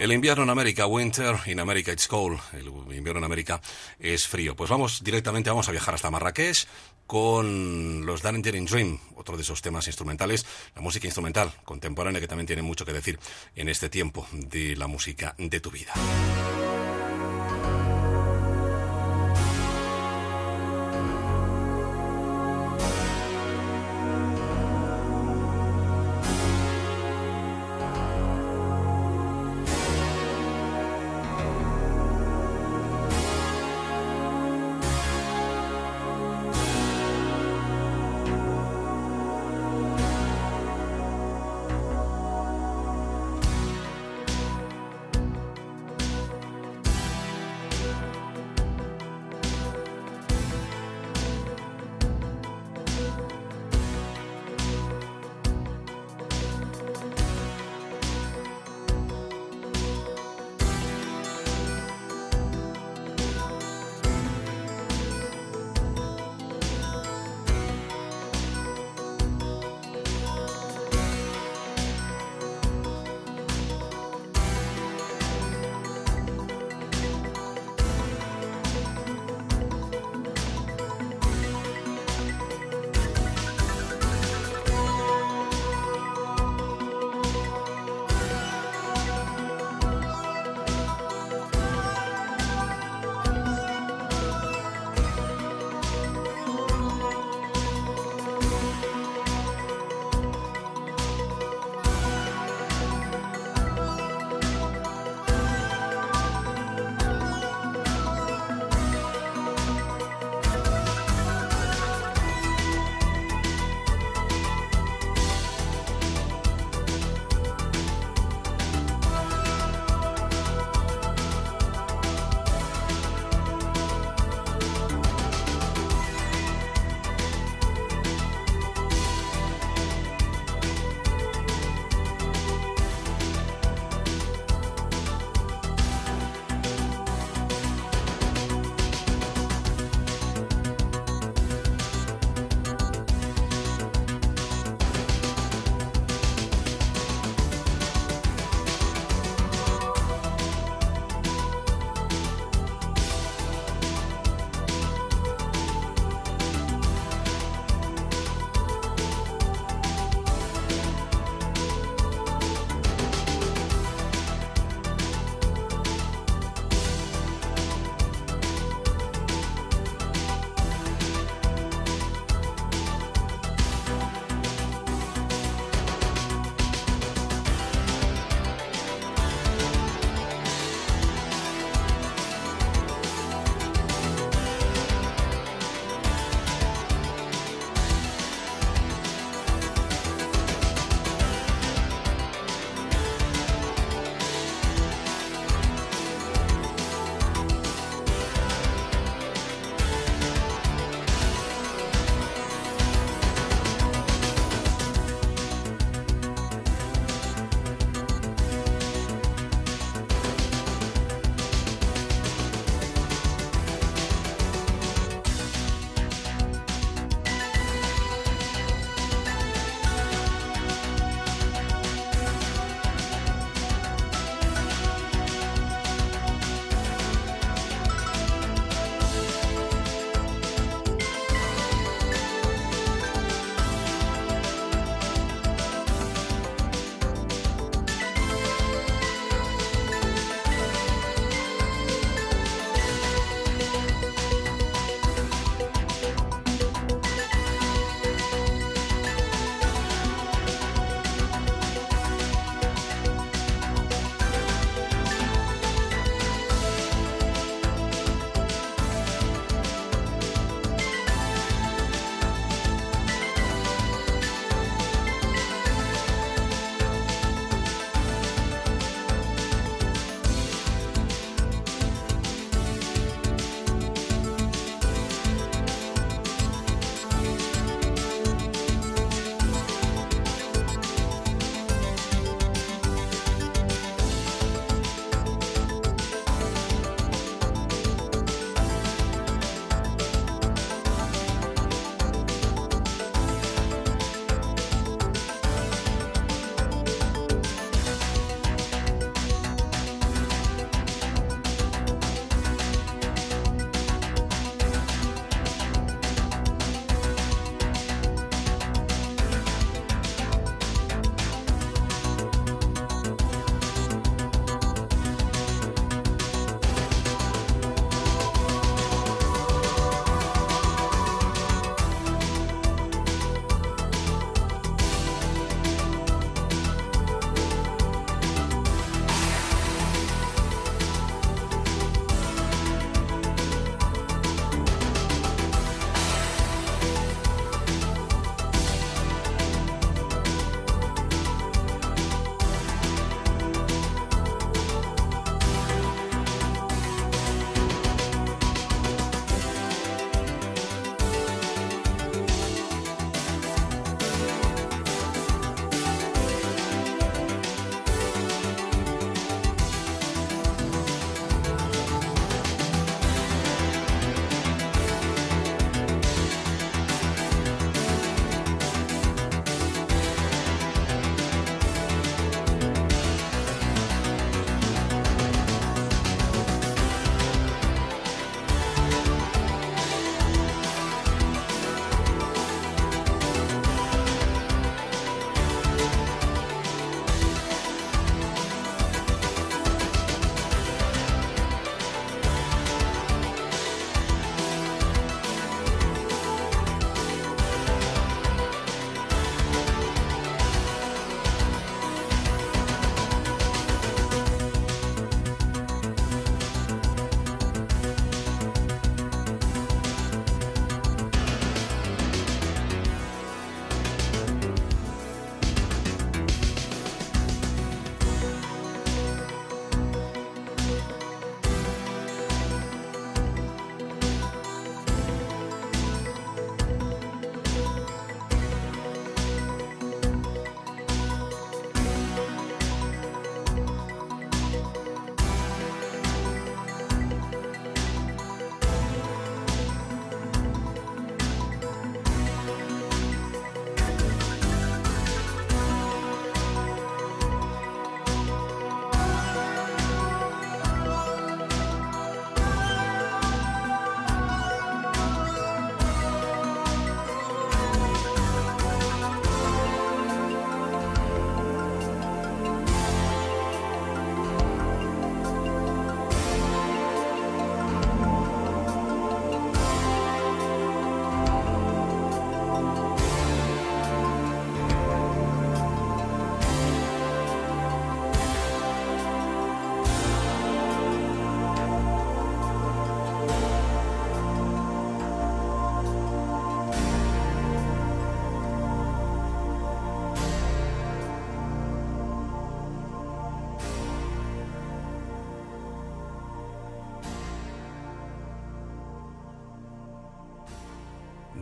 [0.04, 2.38] El invierno en América, winter in America it's cold.
[2.52, 3.62] El invierno en América
[3.98, 4.54] es frío.
[4.54, 6.68] Pues vamos directamente, vamos a viajar hasta Marrakech
[7.08, 12.28] con los Danger in Dream, otro de esos temas instrumentales, la música instrumental contemporánea que
[12.28, 13.18] también tiene mucho que decir
[13.56, 15.94] en este tiempo de la música de tu vida.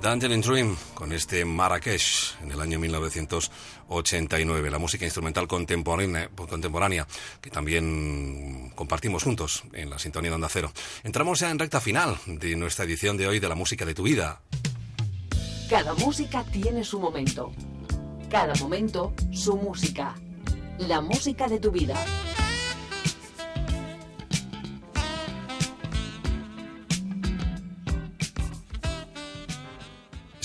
[0.01, 7.05] Tangerine Dream con este Marrakech en el año 1989, la música instrumental contemporánea, contemporánea
[7.39, 10.71] que también compartimos juntos en la sintonía de Onda Cero.
[11.03, 14.01] Entramos ya en recta final de nuestra edición de hoy de la música de tu
[14.01, 14.41] vida.
[15.69, 17.51] Cada música tiene su momento.
[18.30, 20.15] Cada momento, su música.
[20.80, 22.03] La música de tu vida.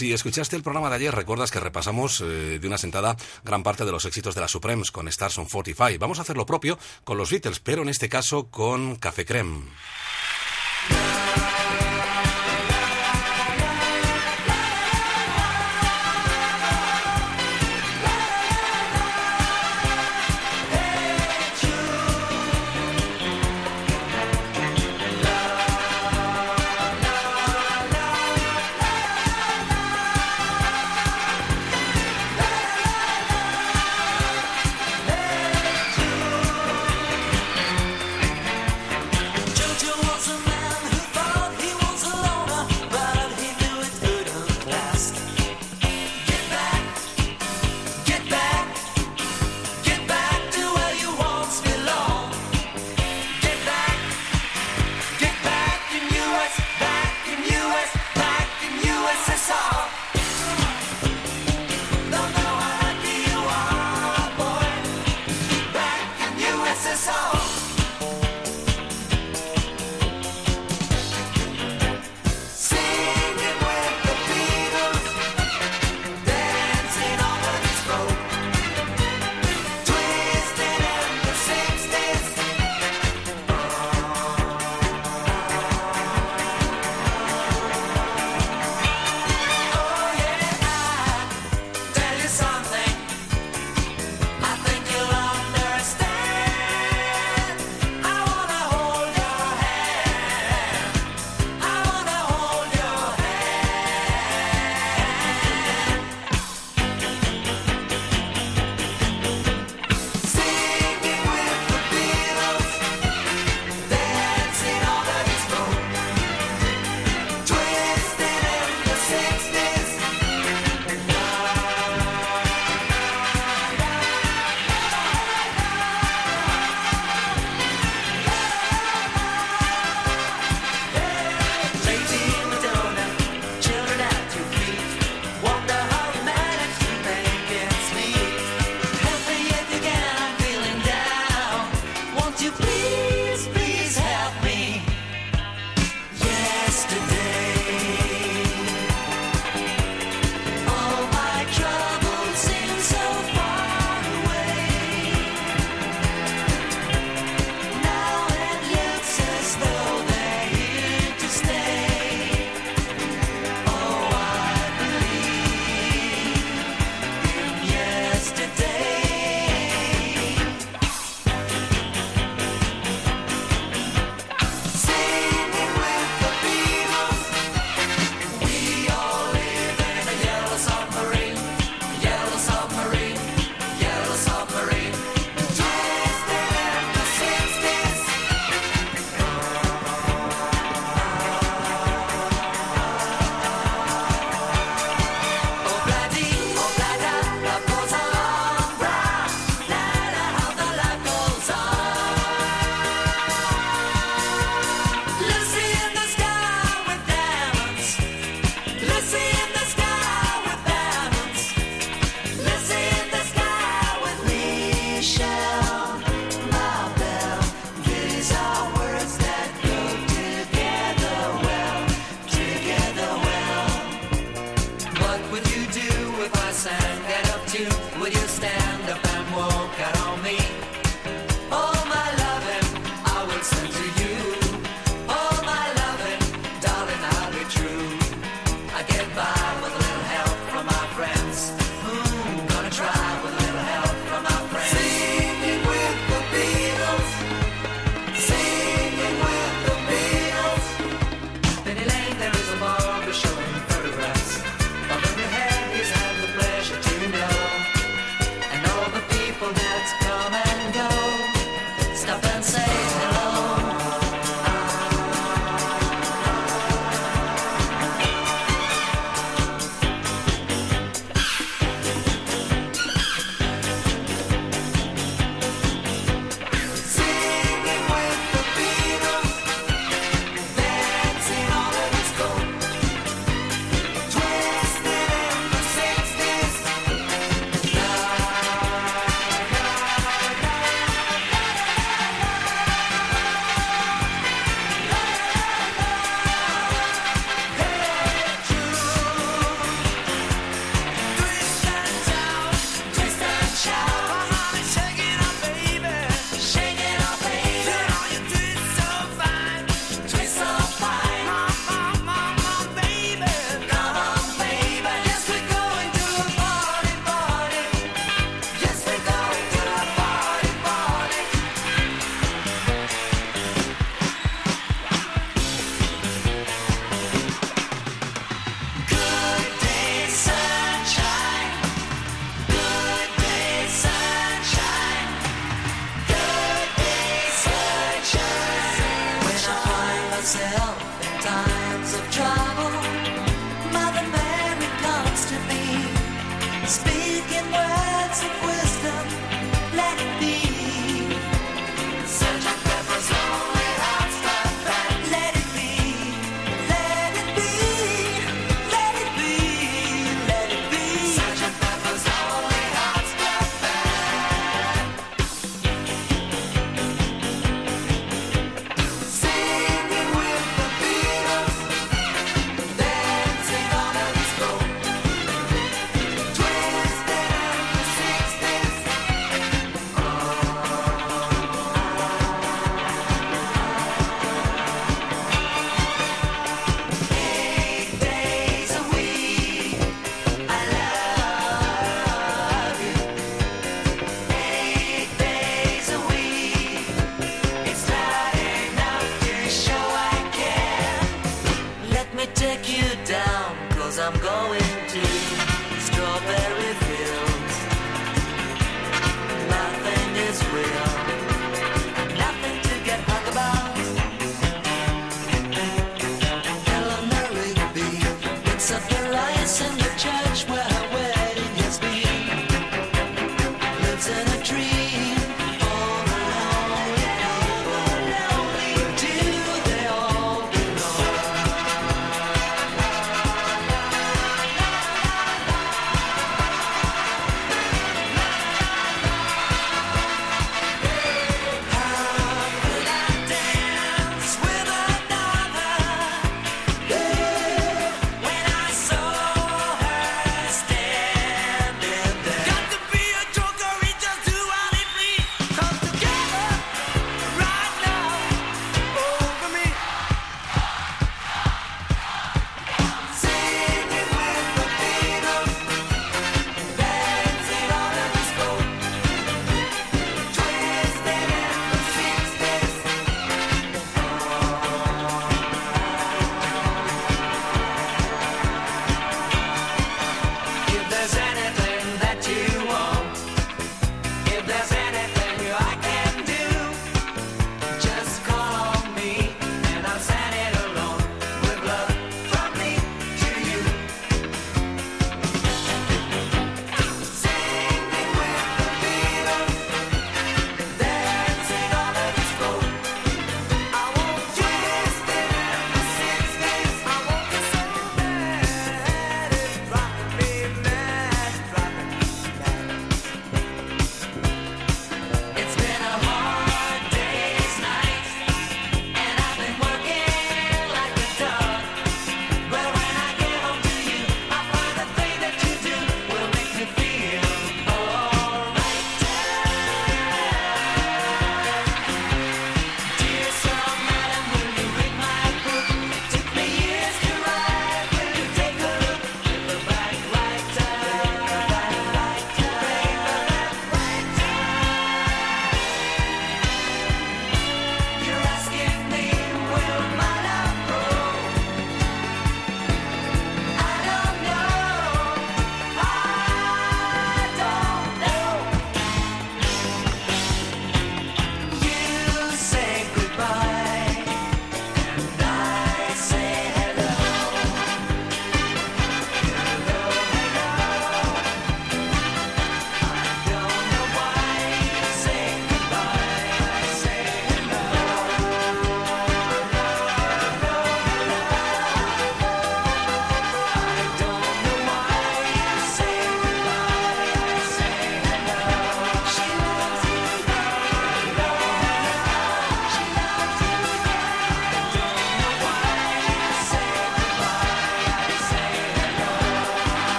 [0.00, 3.84] Si escuchaste el programa de ayer, recuerdas que repasamos eh, de una sentada gran parte
[3.84, 5.98] de los éxitos de la Supremes con Stars on 45.
[5.98, 9.60] Vamos a hacer lo propio con los Beatles, pero en este caso con Café Creme.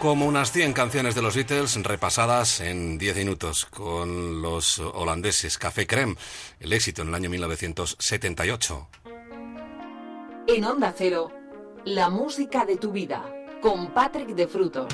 [0.00, 5.86] Como unas 100 canciones de los Beatles repasadas en 10 minutos con los holandeses Café
[5.86, 6.16] Creme,
[6.58, 8.88] el éxito en el año 1978.
[10.46, 11.30] En Onda Cero,
[11.84, 13.30] la música de tu vida,
[13.60, 14.86] con Patrick de Frutos.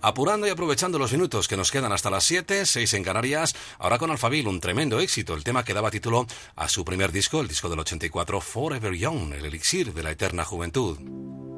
[0.00, 3.98] Apurando y aprovechando los minutos que nos quedan hasta las 7, 6 en Canarias, ahora
[3.98, 7.48] con Alfabil, un tremendo éxito, el tema que daba título a su primer disco, el
[7.48, 11.57] disco del 84, Forever Young, el elixir de la eterna juventud.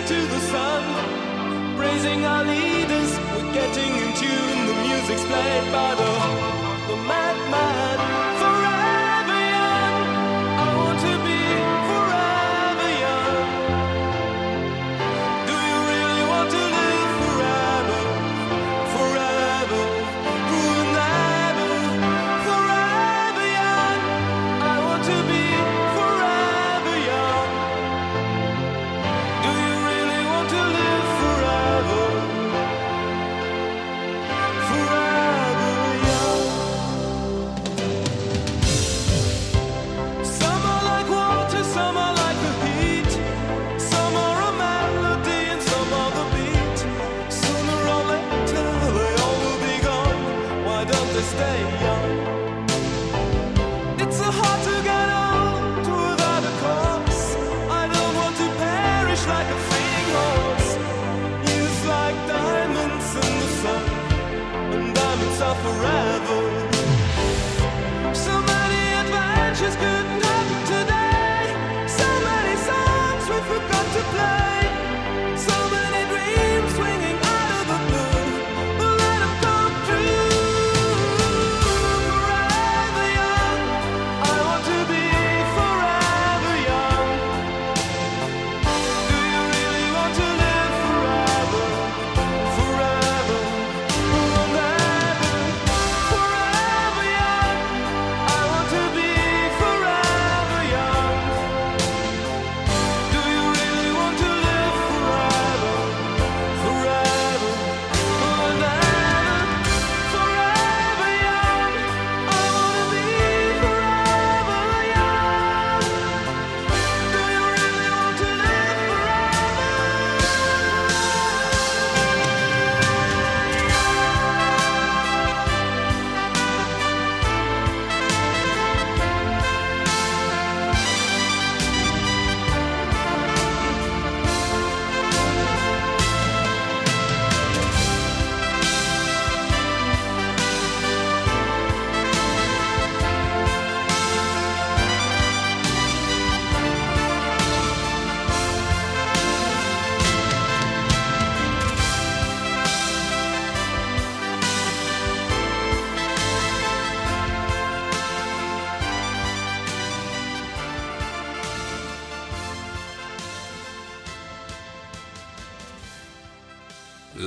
[0.00, 0.82] into the sun.
[1.76, 4.66] Praising our leaders, we're getting in tune.
[4.70, 6.12] The music's played by the,
[6.88, 8.27] the madman.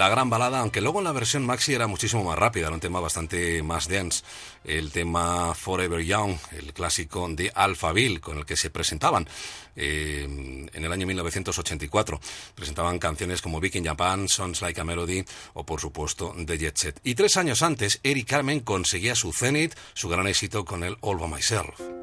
[0.02, 2.80] La gran balada, aunque luego en la versión maxi era muchísimo más rápida, era un
[2.80, 4.24] tema bastante más dense.
[4.64, 9.30] El tema Forever Young, el clásico de Alphaville, con el que se presentaban
[9.76, 10.24] eh,
[10.74, 12.20] en el año 1984.
[12.56, 15.24] Presentaban canciones como Big in Japan, Songs Like a Melody
[15.54, 17.00] o, por supuesto, The Jet Set.
[17.04, 21.20] Y tres años antes, Eric Carmen conseguía su zenith, su gran éxito con el All
[21.20, 22.01] By Myself.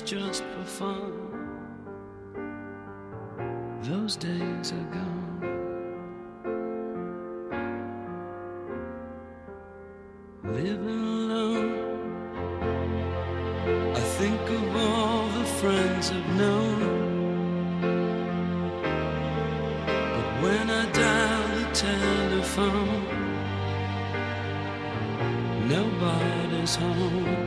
[0.00, 1.12] Just for fun.
[3.82, 5.22] Those days are gone.
[10.44, 11.86] Living alone
[13.94, 16.78] I think of all the friends I've known.
[19.86, 23.04] But when I dial the telephone,
[25.68, 27.45] nobody's home.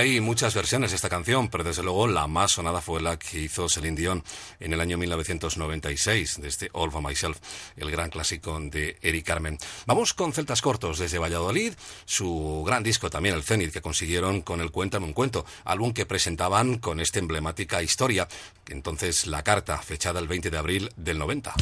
[0.00, 3.38] Hay muchas versiones de esta canción, pero desde luego la más sonada fue la que
[3.38, 4.24] hizo Celine Dion
[4.58, 7.36] en el año 1996, de este All for Myself,
[7.76, 9.58] el gran clásico de Eric Carmen.
[9.84, 11.74] Vamos con Celtas Cortos desde Valladolid,
[12.06, 16.06] su gran disco también, el Zenith, que consiguieron con el Cuéntame un cuento, álbum que
[16.06, 18.26] presentaban con esta emblemática historia,
[18.70, 21.52] entonces la carta, fechada el 20 de abril del 90.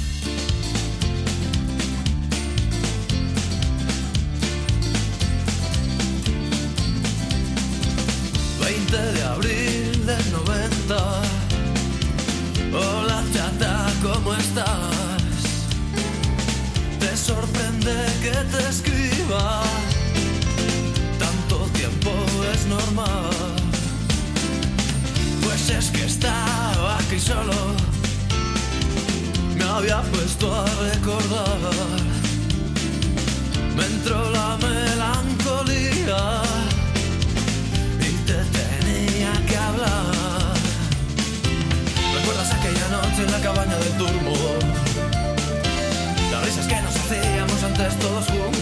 [8.98, 10.96] 20 de abril del 90.
[12.72, 15.36] Hola chata, ¿cómo estás?
[16.98, 19.62] Te sorprende que te escriba.
[21.18, 22.10] Tanto tiempo
[22.52, 23.30] es normal.
[25.44, 27.54] Pues es que estaba aquí solo
[29.56, 31.58] me había puesto a recordar.
[33.76, 34.87] Me entró la melancolía
[48.08, 48.57] todos juntos.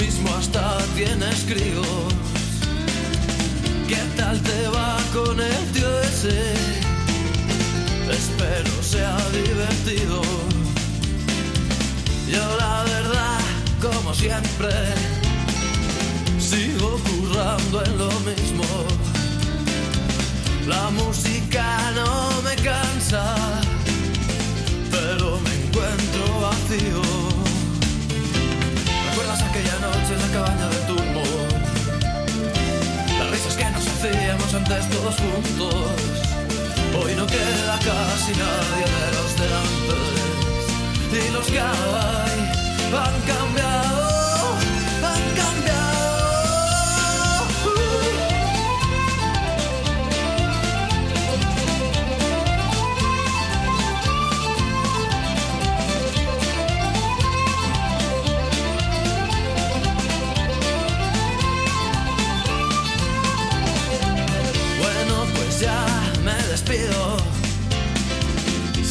[0.00, 1.86] Mismo hasta tienes críos.
[3.86, 6.38] ¿Qué tal te va con el tío ese?
[8.10, 10.22] Espero sea divertido.
[12.30, 13.40] Yo la verdad,
[13.80, 14.74] como siempre,
[16.38, 18.64] sigo currando en lo mismo.
[20.66, 21.39] La música
[34.70, 35.74] antes todos juntos.
[36.98, 40.06] Hoy no queda casi nadie de los de antes.
[41.12, 42.38] Y los que hay
[43.04, 44.09] han cambiado,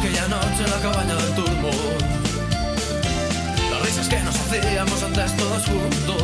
[0.00, 1.70] ¿Recuerdas aquella noche en la cabaña del turbo?
[3.70, 6.22] Las risas que nos hacíamos antes todos juntos.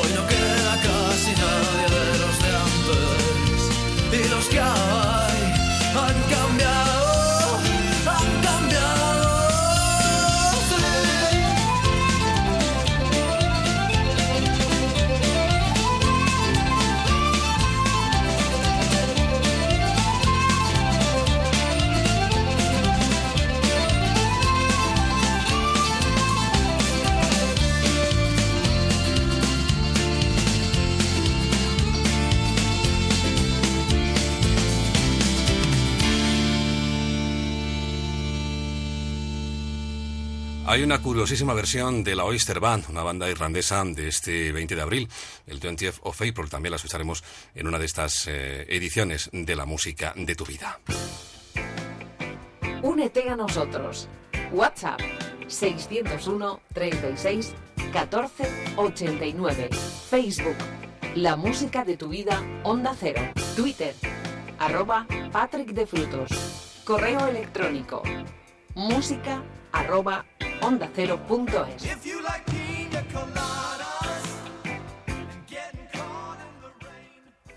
[0.00, 4.26] Hoy no queda casi nadie de los de antes.
[4.26, 5.03] Y los que hay
[40.74, 44.82] Hay una curiosísima versión de la Oyster Band, una banda irlandesa de este 20 de
[44.82, 45.08] abril,
[45.46, 46.50] el 20th of April.
[46.50, 47.22] También la escucharemos
[47.54, 50.80] en una de estas eh, ediciones de la música de tu vida.
[52.82, 54.08] Únete a nosotros.
[54.50, 54.98] WhatsApp
[55.46, 57.54] 601 36
[57.92, 59.70] 14 89.
[60.10, 60.56] Facebook
[61.14, 63.22] La música de tu vida Onda Cero.
[63.54, 63.94] Twitter
[64.58, 66.82] arroba Patrick de Frutos.
[66.84, 68.02] Correo electrónico
[68.74, 69.40] música
[69.74, 70.24] arroba
[70.62, 70.88] onda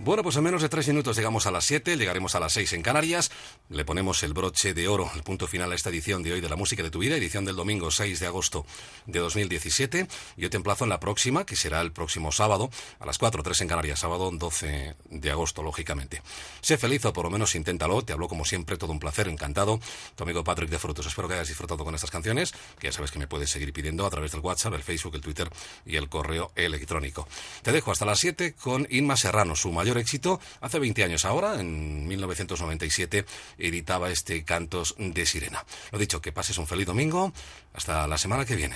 [0.07, 2.71] Bueno, pues en menos de tres minutos llegamos a las 7, llegaremos a las 6
[2.71, 3.29] en Canarias.
[3.67, 6.47] Le ponemos el broche de oro, el punto final a esta edición de hoy de
[6.47, 8.65] la música de tu vida, edición del domingo 6 de agosto
[9.05, 10.07] de 2017.
[10.37, 12.69] Yo te emplazo en la próxima, que será el próximo sábado,
[13.01, 16.21] a las 4, 3 en Canarias, sábado 12 de agosto, lógicamente.
[16.61, 18.01] Sé feliz o por lo menos inténtalo.
[18.01, 19.81] Te hablo como siempre, todo un placer, encantado.
[20.15, 21.05] Tu amigo Patrick de Frutos.
[21.05, 24.05] Espero que hayas disfrutado con estas canciones, que ya sabes que me puedes seguir pidiendo
[24.05, 25.49] a través del WhatsApp, el Facebook, el Twitter
[25.85, 27.27] y el correo electrónico.
[27.61, 31.59] Te dejo hasta las 7 con Inma Serrano, su mayor éxito hace 20 años ahora,
[31.59, 33.25] en 1997,
[33.57, 35.65] editaba este Cantos de Sirena.
[35.91, 37.33] Lo dicho, que pases un feliz domingo.
[37.73, 38.75] Hasta la semana que viene.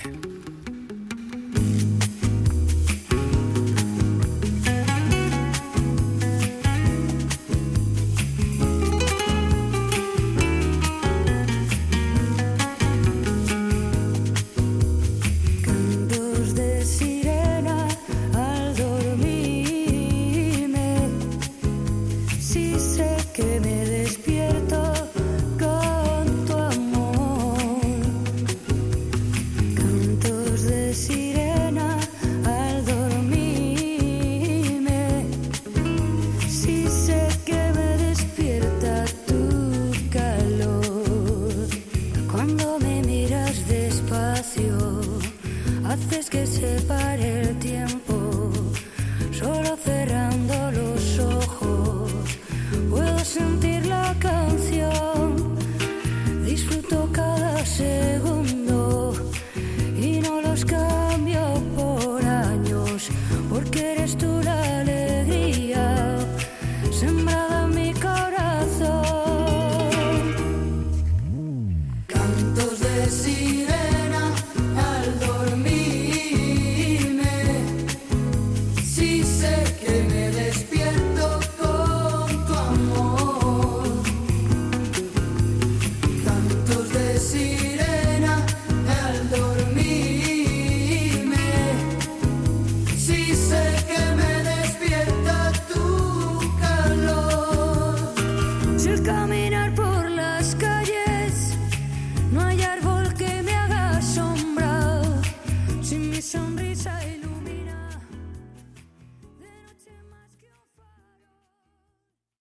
[46.62, 47.91] separe el tiempo.